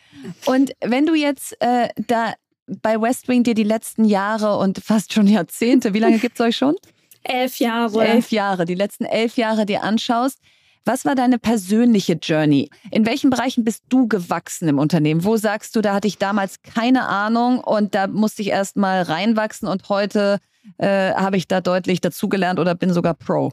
[0.45, 2.33] Und wenn du jetzt äh, da
[2.81, 6.45] bei West Wing dir die letzten Jahre und fast schon Jahrzehnte, wie lange gibt es
[6.45, 6.75] euch schon?
[7.23, 8.05] Elf Jahre.
[8.05, 10.39] Elf Jahre, die letzten elf Jahre dir anschaust.
[10.85, 12.69] Was war deine persönliche Journey?
[12.91, 15.25] In welchen Bereichen bist du gewachsen im Unternehmen?
[15.25, 19.01] Wo sagst du, da hatte ich damals keine Ahnung und da musste ich erst mal
[19.01, 20.39] reinwachsen und heute
[20.77, 23.51] äh, habe ich da deutlich dazugelernt oder bin sogar Pro?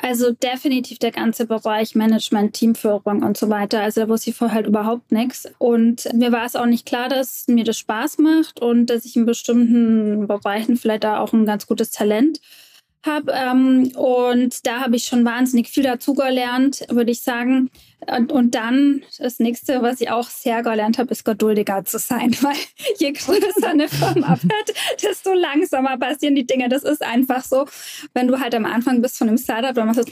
[0.00, 3.82] Also definitiv der ganze Bereich Management, Teamführung und so weiter.
[3.82, 5.48] Also da wusste ich vorher halt überhaupt nichts.
[5.58, 9.16] Und mir war es auch nicht klar, dass mir das Spaß macht und dass ich
[9.16, 12.67] in bestimmten Bereichen vielleicht da auch ein ganz gutes Talent habe.
[13.06, 17.70] Ähm, und da habe ich schon wahnsinnig viel dazugelernt, würde ich sagen.
[18.06, 22.34] Und, und, dann das nächste, was ich auch sehr gelernt habe, ist geduldiger zu sein,
[22.42, 22.56] weil
[22.98, 26.68] je größer eine Firma wird, desto langsamer passieren die Dinge.
[26.68, 27.66] Das ist einfach so.
[28.14, 30.04] Wenn du halt am Anfang bist von einem Startup, dann machst du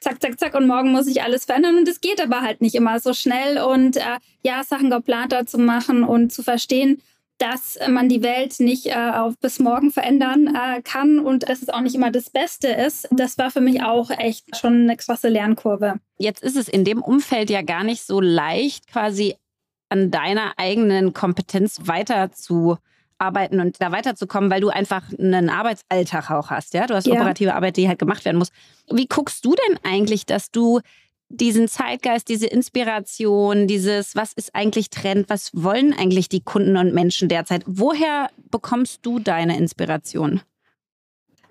[0.00, 2.74] zack, zack, zack und morgen muss ich alles verändern und es geht aber halt nicht
[2.74, 7.00] immer so schnell und äh, ja, Sachen geplanter zu machen und zu verstehen,
[7.38, 11.68] dass man die Welt nicht äh, auf bis morgen verändern äh, kann und dass es
[11.68, 13.08] auch nicht immer das Beste ist.
[13.10, 15.96] Das war für mich auch echt schon eine krasse Lernkurve.
[16.16, 19.34] Jetzt ist es in dem Umfeld ja gar nicht so leicht, quasi
[19.88, 26.74] an deiner eigenen Kompetenz weiterzuarbeiten und da weiterzukommen, weil du einfach einen Arbeitsalltag auch hast,
[26.74, 26.86] ja?
[26.86, 27.14] Du hast ja.
[27.14, 28.50] operative Arbeit, die halt gemacht werden muss.
[28.90, 30.80] Wie guckst du denn eigentlich, dass du
[31.28, 36.94] diesen Zeitgeist, diese Inspiration, dieses, was ist eigentlich Trend, was wollen eigentlich die Kunden und
[36.94, 37.62] Menschen derzeit?
[37.66, 40.40] Woher bekommst du deine Inspiration?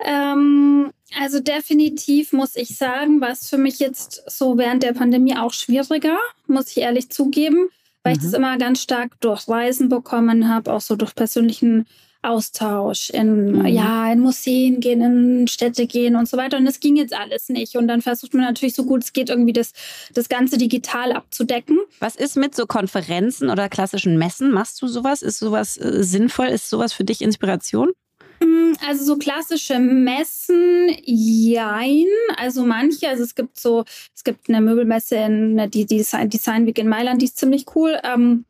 [0.00, 5.52] Ähm, also definitiv muss ich sagen, was für mich jetzt so während der Pandemie auch
[5.52, 7.68] schwieriger, muss ich ehrlich zugeben,
[8.02, 8.18] weil mhm.
[8.18, 11.86] ich das immer ganz stark durch Reisen bekommen habe, auch so durch persönlichen
[12.24, 13.66] Austausch, in, mhm.
[13.66, 16.56] ja, in Museen gehen, in Städte gehen und so weiter.
[16.56, 17.76] Und das ging jetzt alles nicht.
[17.76, 19.72] Und dann versucht man natürlich so gut es geht, irgendwie das,
[20.12, 21.78] das Ganze digital abzudecken.
[22.00, 24.50] Was ist mit so Konferenzen oder klassischen Messen?
[24.50, 25.22] Machst du sowas?
[25.22, 26.46] Ist sowas äh, sinnvoll?
[26.46, 27.92] Ist sowas für dich Inspiration?
[28.40, 32.06] Mm, also so klassische Messen, jein.
[32.36, 33.84] Also manche, also es gibt so,
[34.14, 37.98] es gibt eine Möbelmesse in die Design, Design Week in Mailand, die ist ziemlich cool.
[38.02, 38.44] Ähm,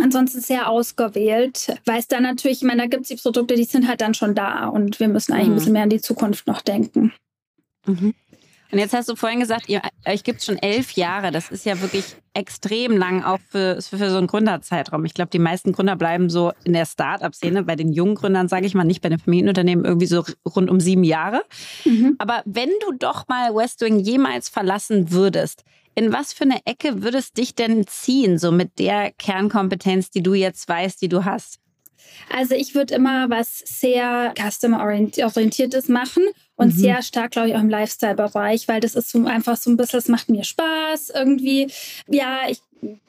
[0.00, 3.64] ansonsten sehr ausgewählt, weil es da natürlich, ich meine, da gibt es die Produkte, die
[3.64, 5.52] sind halt dann schon da und wir müssen eigentlich mhm.
[5.52, 7.12] ein bisschen mehr an die Zukunft noch denken.
[7.86, 8.14] Mhm.
[8.74, 11.30] Und jetzt hast du vorhin gesagt, ihr, euch gibt es schon elf Jahre.
[11.30, 15.04] Das ist ja wirklich extrem lang, auch für, für so einen Gründerzeitraum.
[15.04, 18.66] Ich glaube, die meisten Gründer bleiben so in der Start-up-Szene, bei den jungen Gründern, sage
[18.66, 21.42] ich mal, nicht bei den Familienunternehmen, irgendwie so rund um sieben Jahre.
[21.84, 22.16] Mhm.
[22.18, 25.62] Aber wenn du doch mal Westwing jemals verlassen würdest,
[25.94, 30.34] in was für eine Ecke würdest dich denn ziehen, so mit der Kernkompetenz, die du
[30.34, 31.58] jetzt weißt, die du hast?
[32.30, 36.22] Also ich würde immer was sehr customer-orientiertes machen
[36.56, 36.78] und mhm.
[36.78, 39.98] sehr stark, glaube ich, auch im Lifestyle-Bereich, weil das ist so einfach so ein bisschen,
[39.98, 41.68] das macht mir Spaß irgendwie.
[42.08, 42.60] Ja, ich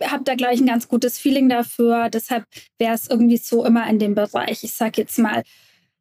[0.03, 2.09] habe da, glaube ich, ein ganz gutes Feeling dafür.
[2.09, 2.45] Deshalb
[2.77, 4.63] wäre es irgendwie so immer in dem Bereich.
[4.63, 5.43] Ich sage jetzt mal,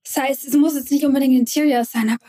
[0.04, 2.24] das heißt, es muss jetzt nicht unbedingt Interior sein, aber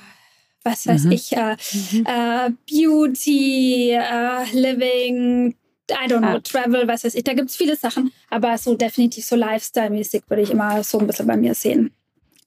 [0.65, 1.11] was weiß mhm.
[1.11, 1.55] ich, äh,
[1.91, 2.05] mhm.
[2.05, 5.55] äh, Beauty, äh, Living,
[5.91, 6.39] I don't know, ah.
[6.39, 7.23] Travel, was weiß ich.
[7.23, 11.07] Da gibt es viele Sachen, aber so definitiv so Lifestyle-mäßig würde ich immer so ein
[11.07, 11.91] bisschen bei mir sehen.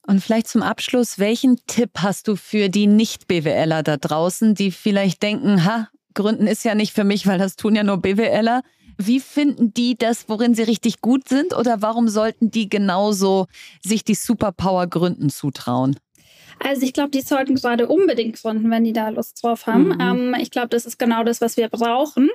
[0.07, 5.22] Und vielleicht zum Abschluss, welchen Tipp hast du für die Nicht-BWLer da draußen, die vielleicht
[5.22, 8.62] denken, ha, Gründen ist ja nicht für mich, weil das tun ja nur BWLer.
[8.97, 11.55] Wie finden die das, worin sie richtig gut sind?
[11.55, 13.47] Oder warum sollten die genauso
[13.84, 15.97] sich die Superpower Gründen zutrauen?
[16.61, 19.88] Also ich glaube, die sollten gerade unbedingt gründen, wenn die da Lust drauf haben.
[19.88, 20.00] Mhm.
[20.00, 22.30] Ähm, ich glaube, das ist genau das, was wir brauchen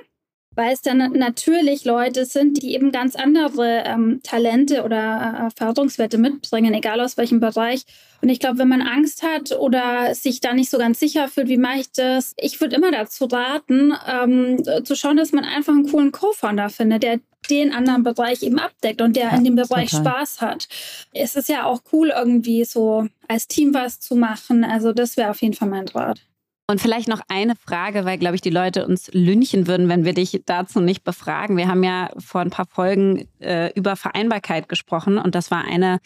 [0.54, 6.18] weil es dann natürlich Leute sind, die eben ganz andere ähm, Talente oder äh, Erfahrungswerte
[6.18, 7.84] mitbringen, egal aus welchem Bereich.
[8.22, 11.48] Und ich glaube, wenn man Angst hat oder sich da nicht so ganz sicher fühlt,
[11.48, 15.72] wie mache ich das, ich würde immer dazu raten, ähm, zu schauen, dass man einfach
[15.72, 19.56] einen coolen Co-Founder findet, der den anderen Bereich eben abdeckt und der ja, in dem
[19.56, 20.12] Bereich total.
[20.12, 20.68] Spaß hat.
[21.12, 24.64] Es ist ja auch cool, irgendwie so als Team was zu machen.
[24.64, 26.20] Also das wäre auf jeden Fall mein Rat.
[26.66, 30.14] Und vielleicht noch eine Frage, weil, glaube ich, die Leute uns lünchen würden, wenn wir
[30.14, 31.58] dich dazu nicht befragen.
[31.58, 36.00] Wir haben ja vor ein paar Folgen äh, über Vereinbarkeit gesprochen und das war eine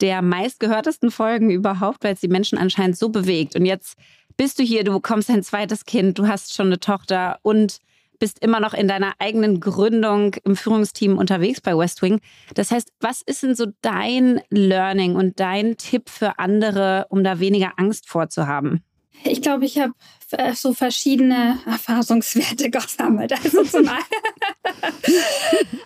[0.00, 3.56] der meistgehörtesten Folgen überhaupt, weil es die Menschen anscheinend so bewegt.
[3.56, 3.98] Und jetzt
[4.36, 7.78] bist du hier, du bekommst ein zweites Kind, du hast schon eine Tochter und
[8.20, 12.20] bist immer noch in deiner eigenen Gründung im Führungsteam unterwegs bei Westwing.
[12.54, 17.40] Das heißt, was ist denn so dein Learning und dein Tipp für andere, um da
[17.40, 18.84] weniger Angst vorzuhaben?
[19.22, 19.92] Ich glaube, ich habe
[20.32, 23.32] äh, so verschiedene Erfahrungswerte gesammelt.
[23.32, 23.88] Also, zum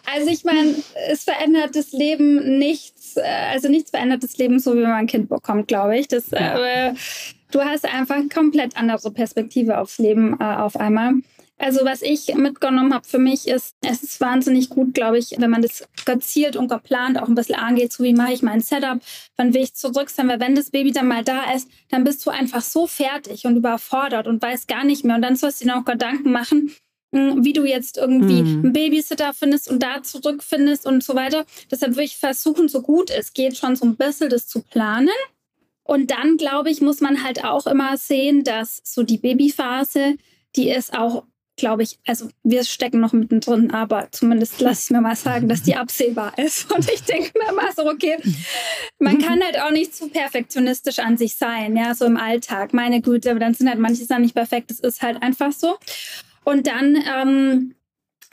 [0.07, 0.74] also ich meine,
[1.11, 3.22] es verändert das Leben nichts, äh,
[3.53, 6.09] also nichts verändert das Leben so, wie man ein Kind bekommt, glaube ich.
[6.09, 6.95] Das, äh,
[7.51, 11.14] du hast einfach eine komplett andere Perspektive aufs Leben äh, auf einmal.
[11.59, 15.51] Also was ich mitgenommen habe für mich ist, es ist wahnsinnig gut, glaube ich, wenn
[15.51, 19.01] man das gezielt und geplant auch ein bisschen angeht, so wie mache ich mein Setup,
[19.37, 22.25] wann will ich zurück sein, weil wenn das Baby dann mal da ist, dann bist
[22.25, 25.65] du einfach so fertig und überfordert und weißt gar nicht mehr und dann sollst du
[25.65, 26.73] dir noch Gedanken machen,
[27.13, 28.65] hm, wie du jetzt irgendwie mhm.
[28.65, 31.45] einen Babysitter findest und da zurückfindest und so weiter.
[31.71, 35.09] Deshalb würde ich versuchen, so gut es geht, schon so ein bisschen das zu planen.
[35.83, 40.17] Und dann, glaube ich, muss man halt auch immer sehen, dass so die Babyphase,
[40.55, 41.25] die ist auch
[41.59, 45.63] glaube ich, also wir stecken noch mittendrin, aber zumindest lasse ich mir mal sagen, dass
[45.63, 46.73] die absehbar ist.
[46.73, 48.17] Und ich denke mir mal so, okay,
[48.99, 52.73] man kann halt auch nicht zu perfektionistisch an sich sein, ja, so im Alltag.
[52.73, 54.71] Meine Güte, aber dann sind halt manche Sachen nicht perfekt.
[54.71, 55.77] Das ist halt einfach so.
[56.45, 57.75] Und dann ähm,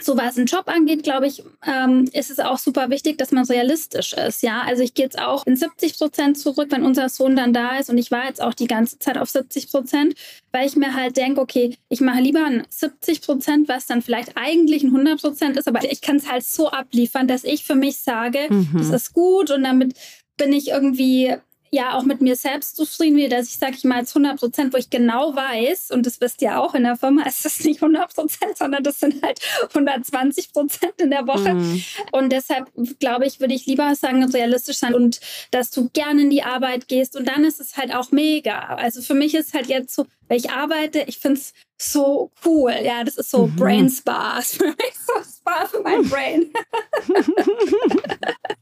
[0.02, 3.46] so was einen Job angeht, glaube ich, ähm, ist es auch super wichtig, dass man
[3.46, 4.44] realistisch ist.
[4.44, 7.78] Ja, also ich gehe jetzt auch in 70 Prozent zurück, wenn unser Sohn dann da
[7.78, 7.90] ist.
[7.90, 10.16] Und ich war jetzt auch die ganze Zeit auf 70 Prozent,
[10.52, 14.34] weil ich mir halt denke, okay, ich mache lieber ein 70 Prozent, was dann vielleicht
[14.36, 17.76] eigentlich ein 100 Prozent ist, aber ich kann es halt so abliefern, dass ich für
[17.76, 18.70] mich sage, mhm.
[18.78, 19.96] das ist gut und damit
[20.38, 21.36] bin ich irgendwie
[21.76, 24.74] ja auch mit mir selbst zufrieden bin, dass ich sage ich mal jetzt 100 Prozent,
[24.74, 27.82] wo ich genau weiß, und das wisst ihr auch in der Firma, ist das nicht
[27.82, 31.54] 100 Prozent, sondern das sind halt 120 Prozent in der Woche.
[31.54, 31.84] Mhm.
[32.12, 35.20] Und deshalb glaube ich, würde ich lieber sagen, realistisch sein und
[35.52, 37.16] dass du gerne in die Arbeit gehst.
[37.16, 38.60] Und dann ist es halt auch mega.
[38.76, 42.74] Also für mich ist halt jetzt so, wenn ich arbeite, ich finde es so cool.
[42.84, 43.56] Ja, das ist so mhm.
[43.56, 44.42] Brain Spa.
[44.42, 46.52] Für mich so Spa für mein Brain.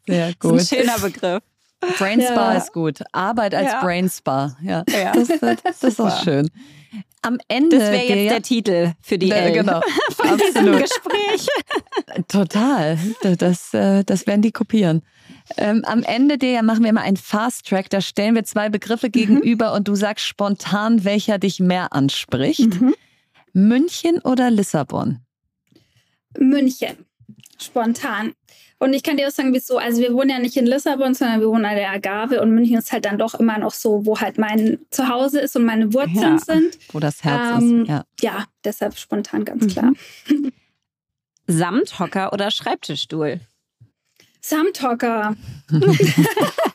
[0.08, 0.56] Sehr gut.
[0.56, 1.44] Das ist ein schöner Begriff.
[1.98, 2.58] Brain Spa ja.
[2.58, 3.02] ist gut.
[3.12, 3.82] Arbeit als ja.
[3.82, 4.58] Brain Spa.
[4.62, 5.12] Ja, ja.
[5.14, 5.28] Das,
[5.64, 6.50] das, ist auch schön.
[7.22, 7.80] Am Ende.
[7.80, 9.82] Das wäre jetzt der Titel für die ja, Genau.
[10.18, 10.82] Absolut.
[10.82, 11.48] Gespräch.
[12.28, 12.98] Total.
[13.38, 15.02] Das, äh, das werden die kopieren.
[15.58, 17.90] Ähm, am Ende der machen wir immer einen Fast Track.
[17.90, 19.12] Da stellen wir zwei Begriffe mhm.
[19.12, 22.82] gegenüber und du sagst spontan, welcher dich mehr anspricht.
[22.82, 22.96] Mhm.
[23.54, 25.20] München oder Lissabon?
[26.38, 27.03] München.
[27.64, 28.34] Spontan.
[28.80, 29.78] Und ich kann dir auch sagen, wieso.
[29.78, 32.78] Also wir wohnen ja nicht in Lissabon, sondern wir wohnen an der Agave und München
[32.78, 36.38] ist halt dann doch immer noch so, wo halt mein Zuhause ist und meine Wurzeln
[36.38, 36.78] ja, sind.
[36.92, 37.90] Wo das Herz ähm, ist.
[37.90, 38.06] Ja.
[38.22, 39.94] ja, deshalb spontan ganz klar.
[40.28, 40.52] Mhm.
[41.48, 43.40] Samthocker oder Schreibtischstuhl?
[44.42, 45.36] Samthocker.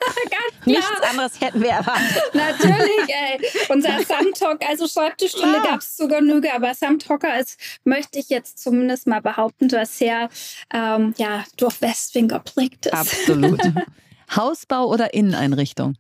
[0.69, 2.23] Nichts anderes hätten wir erwartet.
[2.35, 3.41] Natürlich, ey.
[3.69, 9.07] Unser Samthock, also Schreibtischstühle gab es zu Genüge, aber Samthocker ist, möchte ich jetzt zumindest
[9.07, 10.29] mal behaupten, was sehr
[10.73, 12.95] ähm, ja, durch Westwing geprägt ist.
[12.95, 13.61] Absolut.
[14.37, 15.97] Hausbau oder Inneneinrichtung?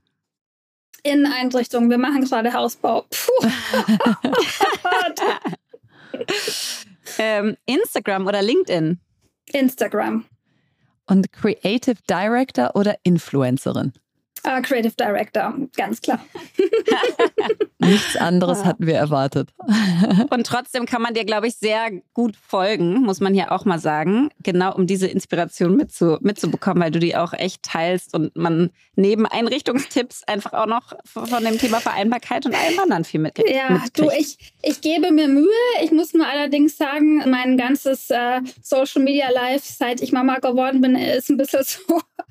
[1.02, 1.88] Inneneinrichtung.
[1.90, 3.06] Wir machen gerade Hausbau.
[3.08, 3.48] Puh.
[7.18, 9.00] ähm, Instagram oder LinkedIn?
[9.52, 10.24] Instagram.
[11.06, 13.92] Und Creative Director oder Influencerin?
[14.47, 16.20] Uh, Creative Director, ganz klar.
[17.78, 19.51] Nichts anderes hatten wir erwartet.
[20.30, 23.78] Und trotzdem kann man dir, glaube ich, sehr gut folgen, muss man hier auch mal
[23.78, 28.70] sagen, genau um diese Inspiration mitzu, mitzubekommen, weil du die auch echt teilst und man
[28.97, 33.51] neben Einrichtungstipps einfach auch noch von dem Thema Vereinbarkeit und allem anderen viel mitkriegt.
[33.51, 33.99] Ja, mitkriegt.
[33.99, 35.47] du, ich, ich gebe mir Mühe.
[35.82, 40.80] Ich muss nur allerdings sagen, mein ganzes äh, Social Media Life, seit ich Mama geworden
[40.80, 41.80] bin, ist ein bisschen so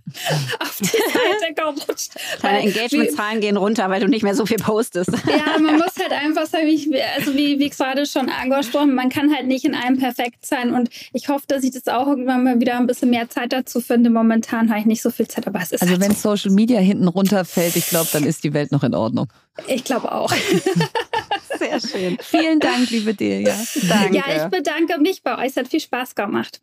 [0.59, 2.11] auf die Seite gerutscht gerutscht.
[2.41, 5.11] Deine Engagement-Zahlen gehen runter, weil du nicht mehr so viel postest.
[5.27, 9.33] Ja, man muss halt einfach sagen, wie, also wie, wie gerade schon angesprochen, man kann
[9.35, 10.73] halt nicht in einem perfekt sein.
[10.73, 13.81] Und ich hoffe, dass ich das auch irgendwann mal wieder ein bisschen mehr Zeit dazu
[13.81, 14.09] finde.
[14.09, 16.29] Momentan habe ich nicht so viel Zeit, aber es ist Also halt wenn so.
[16.35, 19.27] Social Media hinten runterfällt, ich glaube, dann ist die Welt noch in Ordnung.
[19.67, 20.31] Ich glaube auch.
[21.59, 22.17] Sehr schön.
[22.21, 23.55] Vielen Dank, liebe Delia.
[23.89, 24.15] Danke.
[24.17, 25.47] Ja, ich bedanke mich bei euch.
[25.47, 26.61] Es hat viel Spaß gemacht.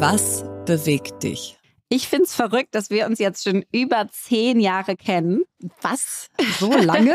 [0.00, 1.56] Was bewegt dich?
[1.94, 5.44] Ich finde es verrückt, dass wir uns jetzt schon über zehn Jahre kennen.
[5.80, 6.28] Was?
[6.58, 7.14] So lange?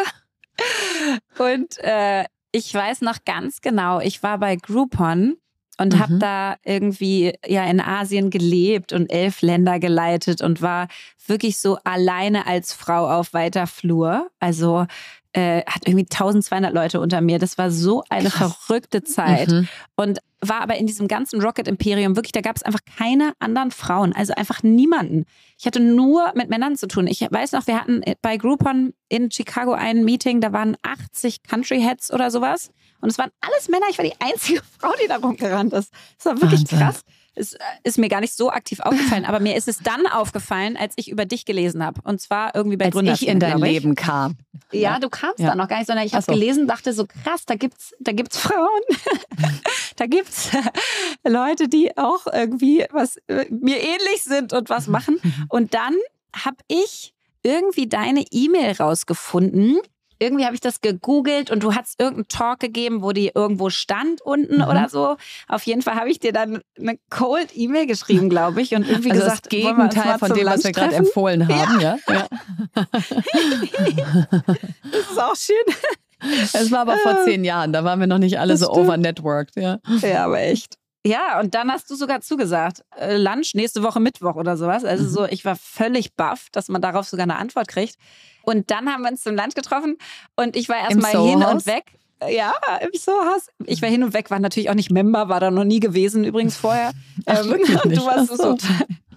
[1.37, 5.37] Und äh, ich weiß noch ganz genau, ich war bei Groupon
[5.77, 5.99] und Mhm.
[5.99, 10.87] habe da irgendwie ja in Asien gelebt und elf Länder geleitet und war
[11.25, 14.29] wirklich so alleine als Frau auf weiter Flur.
[14.39, 14.87] Also
[15.33, 17.39] äh, hat irgendwie 1200 Leute unter mir.
[17.39, 19.49] Das war so eine verrückte Zeit.
[19.49, 19.67] Mhm.
[19.95, 23.71] Und war aber in diesem ganzen Rocket Imperium wirklich, da gab es einfach keine anderen
[23.71, 25.25] Frauen, also einfach niemanden.
[25.57, 27.07] Ich hatte nur mit Männern zu tun.
[27.07, 31.81] Ich weiß noch, wir hatten bei Groupon in Chicago ein Meeting, da waren 80 Country
[31.81, 32.71] Heads oder sowas.
[33.01, 33.85] Und es waren alles Männer.
[33.89, 35.93] Ich war die einzige Frau, die da rumgerannt ist.
[36.17, 36.79] Das war wirklich Wahnsinn.
[36.79, 37.01] krass.
[37.39, 40.77] Es äh, ist mir gar nicht so aktiv aufgefallen, aber mir ist es dann aufgefallen,
[40.77, 42.01] als ich über dich gelesen habe.
[42.03, 43.63] Und zwar irgendwie bei Als ich Gründerszene, in dein ich.
[43.63, 44.37] Leben kam.
[44.71, 45.47] Ja, du kamst Ja.
[45.49, 46.31] da noch gar nicht, sondern ich habe so.
[46.33, 48.81] gelesen, dachte so krass, da gibt's, da gibt's Frauen,
[49.95, 50.49] da gibt's
[51.27, 55.19] Leute, die auch irgendwie was äh, mir ähnlich sind und was machen.
[55.49, 55.95] Und dann
[56.35, 59.79] habe ich irgendwie deine E-Mail rausgefunden.
[60.19, 64.21] Irgendwie habe ich das gegoogelt und du hast irgendeinen Talk gegeben, wo die irgendwo stand
[64.21, 64.63] unten Mhm.
[64.67, 65.15] oder so.
[65.47, 69.11] Auf jeden Fall habe ich dir dann eine Cold E-Mail geschrieben, glaube ich, und irgendwie
[69.11, 71.79] Also gesagt, das Gegenteil von dem, was wir gerade empfohlen haben.
[71.79, 71.97] Ja.
[72.09, 72.27] Ja.
[74.91, 75.55] Das ist auch schön.
[76.53, 79.55] Es war aber vor zehn Jahren, da waren wir noch nicht alle Das so overnetworked.
[79.55, 79.79] Ja.
[80.01, 80.75] Ja, aber echt.
[81.05, 82.83] Ja, und dann hast du sogar zugesagt.
[82.97, 84.83] Äh, Lunch nächste Woche Mittwoch oder sowas.
[84.83, 87.95] Also so, ich war völlig baff, dass man darauf sogar eine Antwort kriegt.
[88.49, 89.95] Und dann haben wir uns zum Lunch getroffen
[90.35, 91.99] und ich war erstmal hin und weg.
[92.27, 93.47] Ja, im Sohaus.
[93.65, 96.23] Ich war hin und weg, war natürlich auch nicht Member, war da noch nie gewesen
[96.23, 96.91] übrigens vorher.
[97.27, 98.35] Ach, wirklich und du warst so.
[98.35, 98.57] so.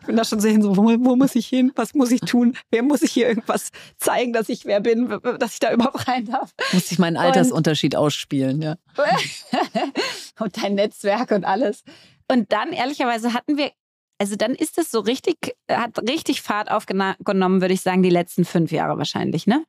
[0.01, 1.73] Ich bin da schon sehen, so, wo, wo muss ich hin?
[1.77, 2.55] Was muss ich tun?
[2.71, 6.27] Wer muss ich hier irgendwas zeigen, dass ich wer bin, dass ich da überhaupt rein
[6.27, 6.53] darf?
[6.73, 8.61] Musste ich meinen Altersunterschied ausspielen.
[8.61, 8.77] Ja.
[10.41, 11.85] und dein Netzwerk und alles.
[12.31, 13.71] Und dann, ehrlicherweise, hatten wir,
[14.23, 18.45] also dann ist das so richtig, hat richtig Fahrt aufgenommen, würde ich sagen, die letzten
[18.45, 19.65] fünf Jahre wahrscheinlich, ne?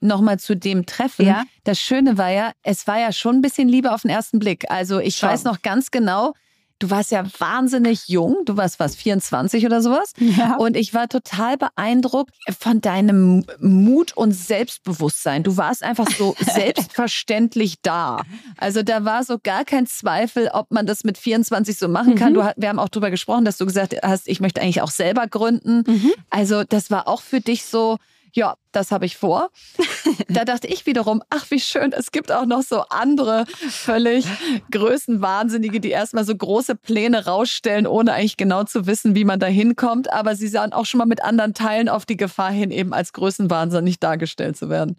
[0.00, 1.26] Nochmal zu dem Treffen.
[1.26, 1.42] Ja.
[1.64, 4.70] Das Schöne war ja, es war ja schon ein bisschen Liebe auf den ersten Blick.
[4.70, 5.30] Also ich Schon.
[5.30, 6.34] weiß noch ganz genau,
[6.78, 8.36] du warst ja wahnsinnig jung.
[8.44, 10.12] Du warst was, 24 oder sowas?
[10.18, 10.56] Ja.
[10.56, 15.42] Und ich war total beeindruckt von deinem Mut und Selbstbewusstsein.
[15.42, 18.22] Du warst einfach so selbstverständlich da.
[18.56, 22.32] Also da war so gar kein Zweifel, ob man das mit 24 so machen kann.
[22.32, 22.36] Mhm.
[22.36, 25.26] Du, wir haben auch drüber gesprochen, dass du gesagt hast, ich möchte eigentlich auch selber
[25.26, 25.84] gründen.
[25.86, 26.12] Mhm.
[26.30, 27.98] Also das war auch für dich so,
[28.38, 29.50] ja, das habe ich vor.
[30.30, 34.26] Da dachte ich wiederum, ach wie schön, es gibt auch noch so andere völlig
[34.70, 39.46] Größenwahnsinnige, die erstmal so große Pläne rausstellen, ohne eigentlich genau zu wissen, wie man da
[39.46, 40.12] hinkommt.
[40.12, 43.12] Aber sie sahen auch schon mal mit anderen Teilen auf die Gefahr hin, eben als
[43.12, 44.96] Größenwahnsinnig dargestellt zu werden.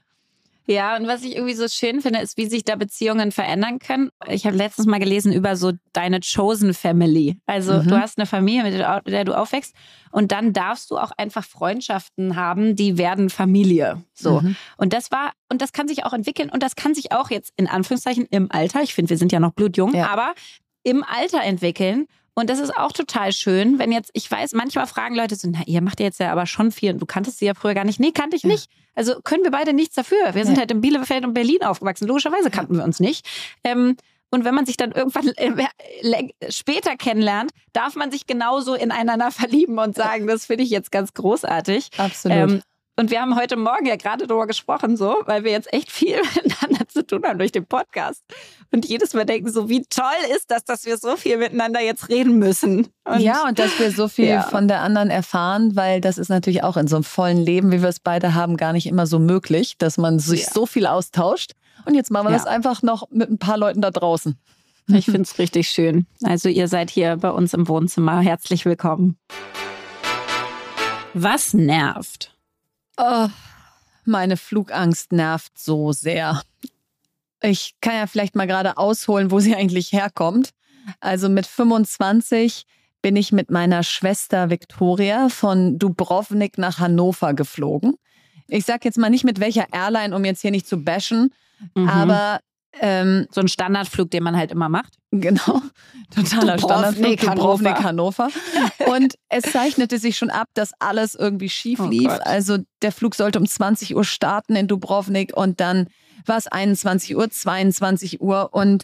[0.69, 4.11] Ja, und was ich irgendwie so schön finde, ist, wie sich da Beziehungen verändern können.
[4.27, 7.37] Ich habe letztens mal gelesen über so deine Chosen Family.
[7.47, 7.87] Also Mhm.
[7.87, 8.73] du hast eine Familie, mit
[9.11, 9.73] der, du aufwächst
[10.11, 14.03] und dann darfst du auch einfach Freundschaften haben, die werden Familie.
[14.13, 14.41] So.
[14.41, 14.55] Mhm.
[14.77, 17.51] Und das war, und das kann sich auch entwickeln und das kann sich auch jetzt
[17.57, 20.07] in Anführungszeichen im Alter, ich finde, wir sind ja noch blutjung, Ja.
[20.09, 20.33] aber
[20.83, 22.05] im Alter entwickeln.
[22.39, 25.59] Und das ist auch total schön, wenn jetzt, ich weiß, manchmal fragen Leute so, na,
[25.65, 27.83] ihr macht ja jetzt ja aber schon viel und du kanntest sie ja früher gar
[27.83, 27.99] nicht.
[27.99, 28.49] Nee, kannte ich Ja.
[28.49, 28.69] nicht.
[28.95, 30.33] Also können wir beide nichts dafür.
[30.33, 30.61] Wir sind Ja.
[30.61, 32.07] halt in Bielefeld und Berlin aufgewachsen.
[32.07, 33.25] Logischerweise kannten wir uns nicht.
[33.63, 33.97] Ähm,
[34.31, 39.77] und wenn man sich dann irgendwann äh, später kennenlernt, darf man sich genauso ineinander verlieben
[39.79, 41.89] und sagen, das finde ich jetzt ganz großartig.
[41.97, 42.37] Absolut.
[42.37, 42.61] Ähm,
[42.99, 46.17] und wir haben heute Morgen ja gerade darüber gesprochen, so, weil wir jetzt echt viel
[46.35, 48.23] miteinander zu tun haben durch den Podcast.
[48.71, 50.03] Und jedes Mal denken so, wie toll
[50.35, 52.87] ist das, dass wir so viel miteinander jetzt reden müssen.
[53.05, 54.41] Und ja, und dass wir so viel Ja.
[54.43, 57.81] von der anderen erfahren, weil das ist natürlich auch in so einem vollen Leben, wie
[57.81, 60.51] wir es beide haben, gar nicht immer so möglich, dass man sich Ja.
[60.53, 61.53] so viel austauscht.
[61.85, 62.37] Und jetzt machen wir Ja.
[62.37, 64.37] das einfach noch mit ein paar Leuten da draußen.
[64.87, 66.05] ich finde es richtig schön.
[66.23, 68.19] Also ihr seid hier bei uns im Wohnzimmer.
[68.19, 69.17] Herzlich willkommen.
[71.13, 72.35] Was nervt?
[73.01, 73.27] Oh,
[74.05, 76.41] meine Flugangst nervt so sehr.
[77.41, 80.49] Ich kann ja vielleicht mal gerade ausholen, wo sie eigentlich herkommt.
[80.99, 82.63] Also mit 25
[83.01, 87.95] bin ich mit meiner Schwester Victoria von Dubrovnik nach Hannover geflogen.
[88.47, 91.33] Ich sag jetzt mal nicht mit welcher Airline, um jetzt hier nicht zu bashen,
[91.75, 91.87] Mhm.
[91.89, 92.39] aber
[92.79, 94.93] Ähm, so ein Standardflug, den man halt immer macht.
[95.11, 95.61] Genau,
[96.13, 98.29] totaler Standardflug, Dubrovnik, Hannover.
[98.87, 102.07] Und es zeichnete sich schon ab, dass alles irgendwie schief oh lief.
[102.07, 102.25] Gott.
[102.25, 105.87] Also der Flug sollte um 20 Uhr starten in Dubrovnik und dann
[106.25, 108.83] war es 21 Uhr, 22 Uhr und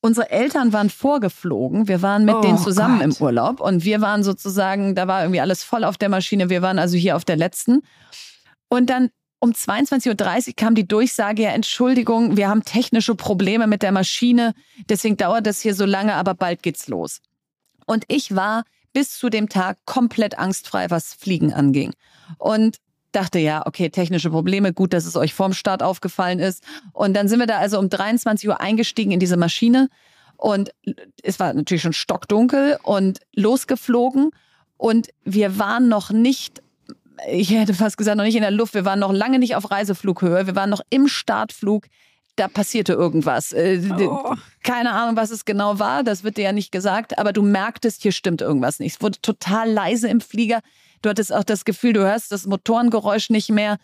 [0.00, 1.88] unsere Eltern waren vorgeflogen.
[1.88, 3.18] Wir waren mit oh denen zusammen Gott.
[3.18, 6.50] im Urlaub und wir waren sozusagen, da war irgendwie alles voll auf der Maschine.
[6.50, 7.80] Wir waren also hier auf der letzten.
[8.68, 9.10] Und dann
[9.40, 14.54] um 22.30 Uhr kam die Durchsage, ja, Entschuldigung, wir haben technische Probleme mit der Maschine,
[14.88, 17.20] deswegen dauert das hier so lange, aber bald geht's los.
[17.86, 21.92] Und ich war bis zu dem Tag komplett angstfrei, was Fliegen anging.
[22.38, 22.78] Und
[23.12, 26.64] dachte, ja, okay, technische Probleme, gut, dass es euch vorm Start aufgefallen ist.
[26.92, 29.88] Und dann sind wir da also um 23 Uhr eingestiegen in diese Maschine
[30.36, 30.70] und
[31.22, 34.30] es war natürlich schon stockdunkel und losgeflogen
[34.76, 36.62] und wir waren noch nicht
[37.30, 38.74] ich hätte fast gesagt, noch nicht in der Luft.
[38.74, 40.46] Wir waren noch lange nicht auf Reiseflughöhe.
[40.46, 41.86] Wir waren noch im Startflug.
[42.36, 43.52] Da passierte irgendwas.
[43.52, 44.34] Äh, oh.
[44.64, 46.02] Keine Ahnung, was es genau war.
[46.02, 47.18] Das wird dir ja nicht gesagt.
[47.18, 48.94] Aber du merktest, hier stimmt irgendwas nicht.
[48.94, 50.60] Es wurde total leise im Flieger.
[51.02, 53.78] Du hattest auch das Gefühl, du hörst das Motorengeräusch nicht mehr.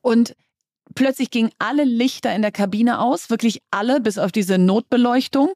[0.00, 0.36] Und
[0.94, 3.30] plötzlich gingen alle Lichter in der Kabine aus.
[3.30, 5.52] Wirklich alle, bis auf diese Notbeleuchtung.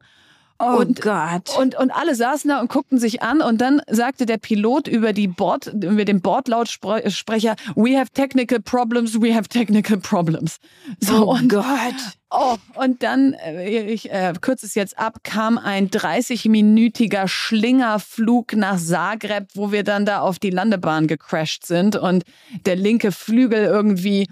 [0.58, 1.56] Oh und, Gott.
[1.58, 5.12] Und, und alle saßen da und guckten sich an und dann sagte der Pilot über
[5.12, 10.58] die Bord, über den Bordlautsprecher, we have technical problems, we have technical problems.
[11.00, 11.64] So, oh und, Gott.
[12.30, 18.78] Oh, und dann, äh, ich äh, kürze es jetzt ab, kam ein 30-minütiger Schlingerflug nach
[18.78, 22.24] Zagreb, wo wir dann da auf die Landebahn gecrashed sind und
[22.64, 24.28] der linke Flügel irgendwie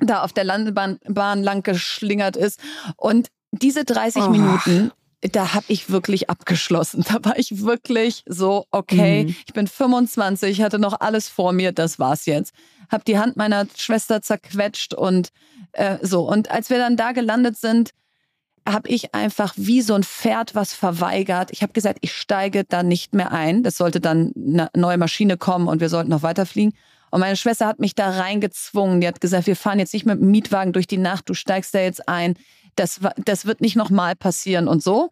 [0.00, 2.60] da auf der Landebahn Bahn lang geschlingert ist.
[2.96, 4.28] Und diese 30 oh.
[4.28, 4.92] Minuten
[5.22, 7.04] da habe ich wirklich abgeschlossen.
[7.10, 9.36] Da war ich wirklich so, okay, mhm.
[9.46, 12.54] ich bin 25, hatte noch alles vor mir, das war's jetzt.
[12.88, 15.30] Hab die Hand meiner Schwester zerquetscht und
[15.72, 16.28] äh, so.
[16.28, 17.90] Und als wir dann da gelandet sind,
[18.68, 21.50] habe ich einfach wie so ein Pferd was verweigert.
[21.50, 23.62] Ich habe gesagt, ich steige da nicht mehr ein.
[23.62, 26.74] Das sollte dann eine neue Maschine kommen und wir sollten noch weiterfliegen.
[27.10, 29.00] Und meine Schwester hat mich da reingezwungen.
[29.00, 31.74] Die hat gesagt, wir fahren jetzt nicht mit dem Mietwagen durch die Nacht, du steigst
[31.74, 32.34] da jetzt ein
[32.76, 35.10] das, das wird nicht nochmal passieren und so.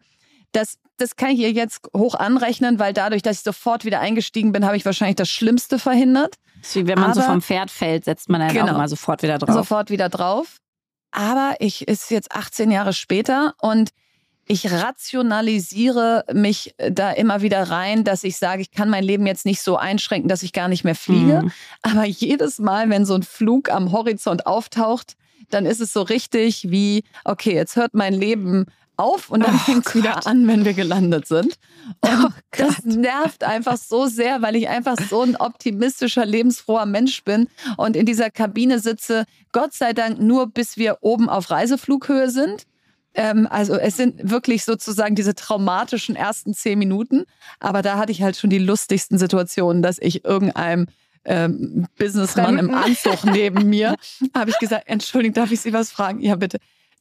[0.51, 4.51] Das, das kann ich ihr jetzt hoch anrechnen, weil dadurch, dass ich sofort wieder eingestiegen
[4.51, 6.35] bin, habe ich wahrscheinlich das Schlimmste verhindert.
[6.61, 8.77] Das ist wie wenn man Aber, so vom Pferd fällt, setzt man dann genau, auch
[8.77, 9.55] mal sofort wieder drauf.
[9.55, 10.57] Sofort wieder drauf.
[11.11, 13.91] Aber ich ist jetzt 18 Jahre später und
[14.51, 19.45] ich rationalisiere mich da immer wieder rein, dass ich sage, ich kann mein Leben jetzt
[19.45, 21.43] nicht so einschränken, dass ich gar nicht mehr fliege.
[21.43, 21.51] Mhm.
[21.83, 25.13] Aber jedes Mal, wenn so ein Flug am Horizont auftaucht,
[25.49, 28.65] dann ist es so richtig wie, okay, jetzt hört mein Leben
[28.99, 31.57] auf und dann oh fängt es wieder an, wenn wir gelandet sind.
[32.01, 37.23] Und oh das nervt einfach so sehr, weil ich einfach so ein optimistischer, lebensfroher Mensch
[37.23, 37.47] bin
[37.77, 42.65] und in dieser Kabine sitze, Gott sei Dank nur bis wir oben auf Reiseflughöhe sind.
[43.13, 47.23] Ähm, also es sind wirklich sozusagen diese traumatischen ersten zehn Minuten.
[47.59, 50.87] Aber da hatte ich halt schon die lustigsten Situationen, dass ich irgendeinem
[51.25, 53.95] ähm, Businessmann im Anzug neben mir,
[54.35, 56.21] habe ich gesagt, Entschuldigung, darf ich Sie was fragen?
[56.21, 56.59] Ja, bitte.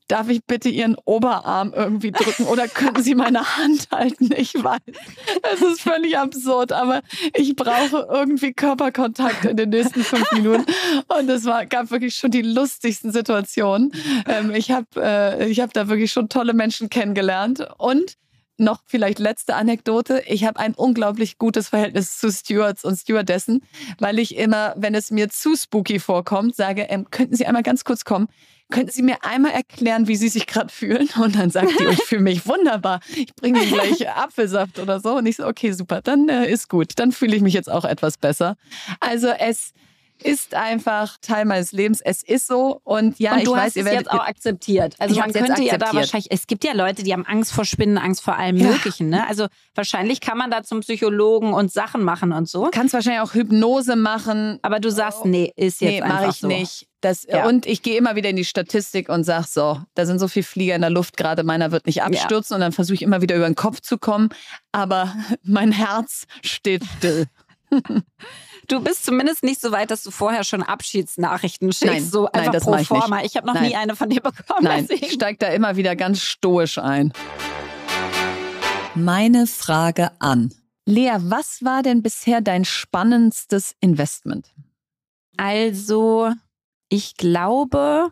[0.08, 4.30] Darf ich bitte Ihren Oberarm irgendwie drücken oder können Sie meine Hand halten?
[4.38, 4.80] Ich weiß,
[5.52, 7.02] es ist völlig absurd, aber
[7.34, 10.64] ich brauche irgendwie Körperkontakt in den nächsten fünf Minuten.
[11.08, 13.92] Und es war, gab wirklich schon die lustigsten Situationen.
[14.26, 18.16] Ähm, ich habe äh, ich hab da wirklich schon tolle Menschen kennengelernt und
[18.58, 20.22] noch vielleicht letzte Anekdote.
[20.26, 23.62] Ich habe ein unglaublich gutes Verhältnis zu Stewards und Stewardessen,
[23.98, 27.84] weil ich immer, wenn es mir zu spooky vorkommt, sage, ähm, könnten Sie einmal ganz
[27.84, 28.28] kurz kommen?
[28.70, 31.08] Könnten Sie mir einmal erklären, wie Sie sich gerade fühlen?
[31.22, 33.00] Und dann sagt die, ich fühle mich wunderbar.
[33.16, 35.16] Ich bringe Ihnen gleich Apfelsaft oder so.
[35.16, 36.92] Und ich so, okay, super, dann äh, ist gut.
[36.96, 38.56] Dann fühle ich mich jetzt auch etwas besser.
[39.00, 39.72] Also es
[40.22, 42.00] ist einfach Teil meines Lebens.
[42.00, 42.80] Es ist so.
[42.84, 44.94] Und ja, und ich weiß, ihr werdet jetzt auch akzeptiert.
[44.98, 47.98] Also man könnte ja da wahrscheinlich, es gibt ja Leute, die haben Angst vor Spinnen,
[47.98, 48.68] Angst vor allem ja.
[48.68, 49.08] Möglichen.
[49.08, 49.26] Ne?
[49.28, 52.68] Also wahrscheinlich kann man da zum Psychologen und Sachen machen und so.
[52.72, 54.58] Kannst wahrscheinlich auch Hypnose machen.
[54.62, 56.48] Aber du sagst, nee, ist jetzt nee, einfach mach ich so.
[56.48, 56.88] nicht.
[57.00, 57.46] Das, ja.
[57.46, 60.44] Und ich gehe immer wieder in die Statistik und sage so, da sind so viele
[60.44, 62.54] Flieger in der Luft, gerade meiner wird nicht abstürzen.
[62.54, 62.56] Ja.
[62.56, 64.30] Und dann versuche ich immer wieder über den Kopf zu kommen.
[64.72, 67.26] Aber mein Herz steht still.
[68.68, 71.86] Du bist zumindest nicht so weit, dass du vorher schon Abschiedsnachrichten schickst.
[71.86, 73.16] Nein, so einfach nein, das pro ich forma.
[73.16, 73.30] Nicht.
[73.30, 73.68] Ich habe noch nein.
[73.68, 74.60] nie eine von dir bekommen.
[74.62, 75.06] Nein, deswegen.
[75.06, 77.14] ich steige da immer wieder ganz stoisch ein.
[78.94, 80.52] Meine Frage an.
[80.84, 84.52] Lea, was war denn bisher dein spannendstes Investment?
[85.38, 86.32] Also,
[86.90, 88.10] ich glaube,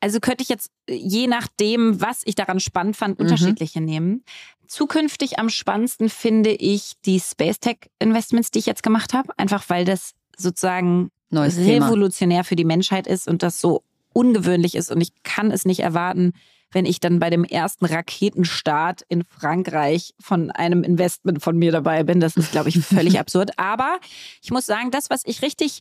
[0.00, 3.24] also könnte ich jetzt je nachdem, was ich daran spannend fand, mhm.
[3.24, 4.24] unterschiedliche nehmen.
[4.66, 9.64] Zukünftig am spannendsten finde ich die Space Tech Investments, die ich jetzt gemacht habe, einfach
[9.68, 12.44] weil das sozusagen Neues revolutionär Thema.
[12.44, 13.82] für die Menschheit ist und das so
[14.12, 16.32] ungewöhnlich ist und ich kann es nicht erwarten,
[16.70, 22.04] wenn ich dann bei dem ersten Raketenstart in Frankreich von einem Investment von mir dabei
[22.04, 22.20] bin.
[22.20, 23.58] Das ist, glaube ich, völlig absurd.
[23.58, 23.98] Aber
[24.42, 25.80] ich muss sagen, das, was ich richtig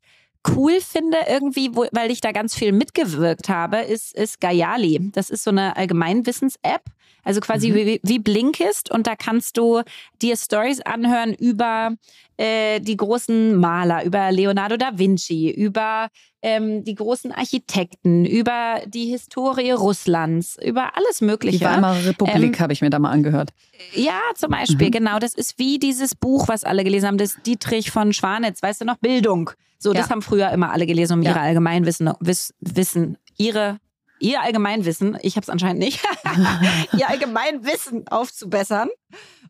[0.55, 5.11] cool finde, irgendwie, wo, weil ich da ganz viel mitgewirkt habe, ist, ist Gayali.
[5.13, 6.83] Das ist so eine Allgemeinwissens-App.
[7.23, 7.75] Also quasi mhm.
[7.75, 9.81] wie, wie Blinkist und da kannst du
[10.21, 11.93] dir Stories anhören über
[12.37, 16.07] äh, die großen Maler, über Leonardo da Vinci, über
[16.41, 21.57] ähm, die großen Architekten, über die Historie Russlands, über alles Mögliche.
[21.57, 23.49] Die Weimarer Republik ähm, habe ich mir da mal angehört.
[23.93, 24.91] Ja, zum Beispiel, mhm.
[24.91, 25.19] genau.
[25.19, 28.85] Das ist wie dieses Buch, was alle gelesen haben, das Dietrich von Schwanitz, weißt du
[28.85, 29.51] noch, Bildung.
[29.79, 31.31] So, das haben früher immer alle gelesen, um ja.
[31.31, 33.79] ihre Allgemeinwissen, Wiss, Wissen, ihre
[34.19, 35.99] ihr Allgemeinwissen, ich habe es anscheinend nicht,
[36.97, 38.89] ihr Allgemeinwissen aufzubessern.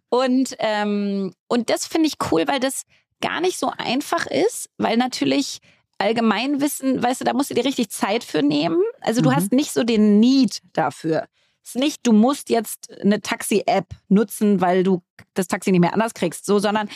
[0.09, 2.83] Und, ähm, und das finde ich cool, weil das
[3.21, 5.59] gar nicht so einfach ist, weil natürlich
[5.97, 8.81] Allgemeinwissen, weißt du, da musst du dir richtig Zeit für nehmen.
[9.01, 9.35] Also du mhm.
[9.35, 11.27] hast nicht so den Need dafür.
[11.63, 15.01] Es ist nicht, du musst jetzt eine Taxi-App nutzen, weil du
[15.33, 16.89] das Taxi nicht mehr anders kriegst, so, sondern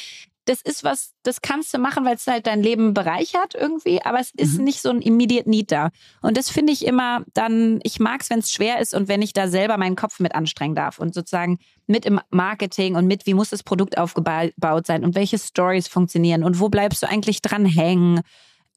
[0.46, 4.20] das ist was, das kannst du machen, weil es halt dein Leben bereichert irgendwie, aber
[4.20, 4.64] es ist mhm.
[4.64, 5.90] nicht so ein immediate Need da.
[6.22, 9.22] Und das finde ich immer dann, ich mag es, wenn es schwer ist und wenn
[9.22, 13.26] ich da selber meinen Kopf mit anstrengen darf und sozusagen mit im Marketing und mit,
[13.26, 17.42] wie muss das Produkt aufgebaut sein und welche Stories funktionieren und wo bleibst du eigentlich
[17.42, 18.22] dran hängen.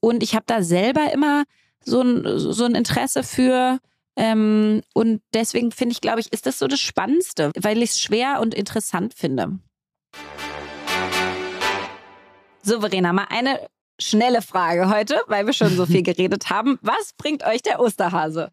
[0.01, 1.45] Und ich habe da selber immer
[1.81, 3.79] so ein, so ein Interesse für,
[4.17, 8.01] ähm, und deswegen finde ich, glaube ich, ist das so das Spannendste, weil ich es
[8.01, 9.59] schwer und interessant finde.
[12.67, 13.61] So, Verena, mal eine
[13.99, 16.79] schnelle Frage heute, weil wir schon so viel geredet haben.
[16.81, 18.51] Was bringt euch der Osterhase?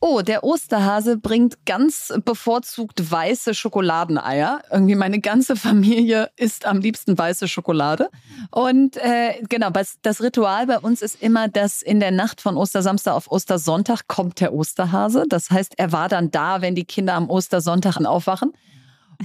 [0.00, 4.62] Oh, der Osterhase bringt ganz bevorzugt weiße Schokoladeneier.
[4.70, 8.08] Irgendwie meine ganze Familie isst am liebsten weiße Schokolade.
[8.50, 9.70] Und äh, genau,
[10.00, 14.40] das Ritual bei uns ist immer, dass in der Nacht von Ostersamstag auf Ostersonntag kommt
[14.40, 15.24] der Osterhase.
[15.28, 18.54] Das heißt, er war dann da, wenn die Kinder am Ostersonntag aufwachen.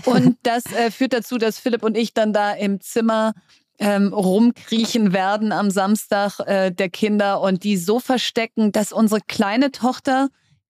[0.06, 3.34] Und das äh, führt dazu, dass Philipp und ich dann da im Zimmer
[3.80, 9.72] ähm, rumkriechen werden am Samstag äh, der Kinder und die so verstecken, dass unsere kleine
[9.72, 10.30] Tochter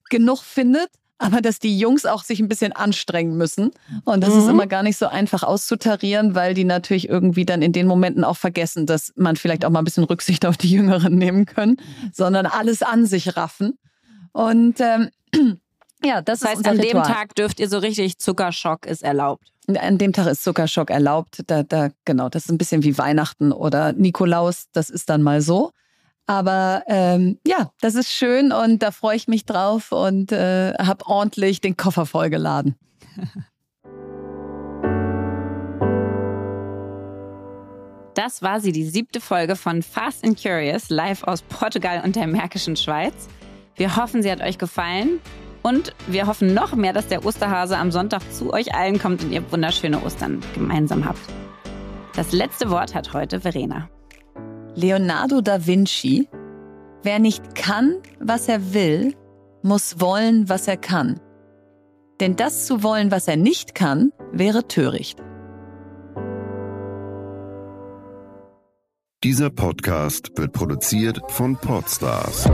[0.09, 3.71] genug findet, aber dass die Jungs auch sich ein bisschen anstrengen müssen.
[4.03, 4.39] Und das mhm.
[4.39, 8.23] ist immer gar nicht so einfach auszutarieren, weil die natürlich irgendwie dann in den Momenten
[8.23, 11.77] auch vergessen, dass man vielleicht auch mal ein bisschen Rücksicht auf die Jüngeren nehmen können,
[12.13, 13.77] sondern alles an sich raffen.
[14.31, 15.09] Und ähm,
[16.03, 17.03] ja, das, das heißt, an Ritual.
[17.03, 19.51] dem Tag dürft ihr so richtig Zuckerschock ist erlaubt.
[19.67, 21.43] An dem Tag ist Zuckerschock erlaubt.
[21.47, 25.41] Da, da, genau, das ist ein bisschen wie Weihnachten oder Nikolaus, das ist dann mal
[25.41, 25.71] so.
[26.25, 31.05] Aber ähm, ja, das ist schön und da freue ich mich drauf und äh, habe
[31.05, 32.75] ordentlich den Koffer vollgeladen.
[38.13, 42.27] Das war sie, die siebte Folge von Fast and Curious, live aus Portugal und der
[42.27, 43.27] Märkischen Schweiz.
[43.75, 45.19] Wir hoffen, sie hat euch gefallen.
[45.63, 49.31] Und wir hoffen noch mehr, dass der Osterhase am Sonntag zu euch allen kommt und
[49.31, 51.21] ihr wunderschöne Ostern gemeinsam habt.
[52.15, 53.89] Das letzte Wort hat heute Verena.
[54.75, 56.27] Leonardo da Vinci.
[57.01, 59.15] Wer nicht kann, was er will,
[59.61, 61.19] muss wollen, was er kann.
[62.19, 65.19] Denn das zu wollen, was er nicht kann, wäre töricht.
[69.23, 72.49] Dieser Podcast wird produziert von Podstars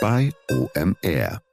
[0.00, 1.45] bei OMR.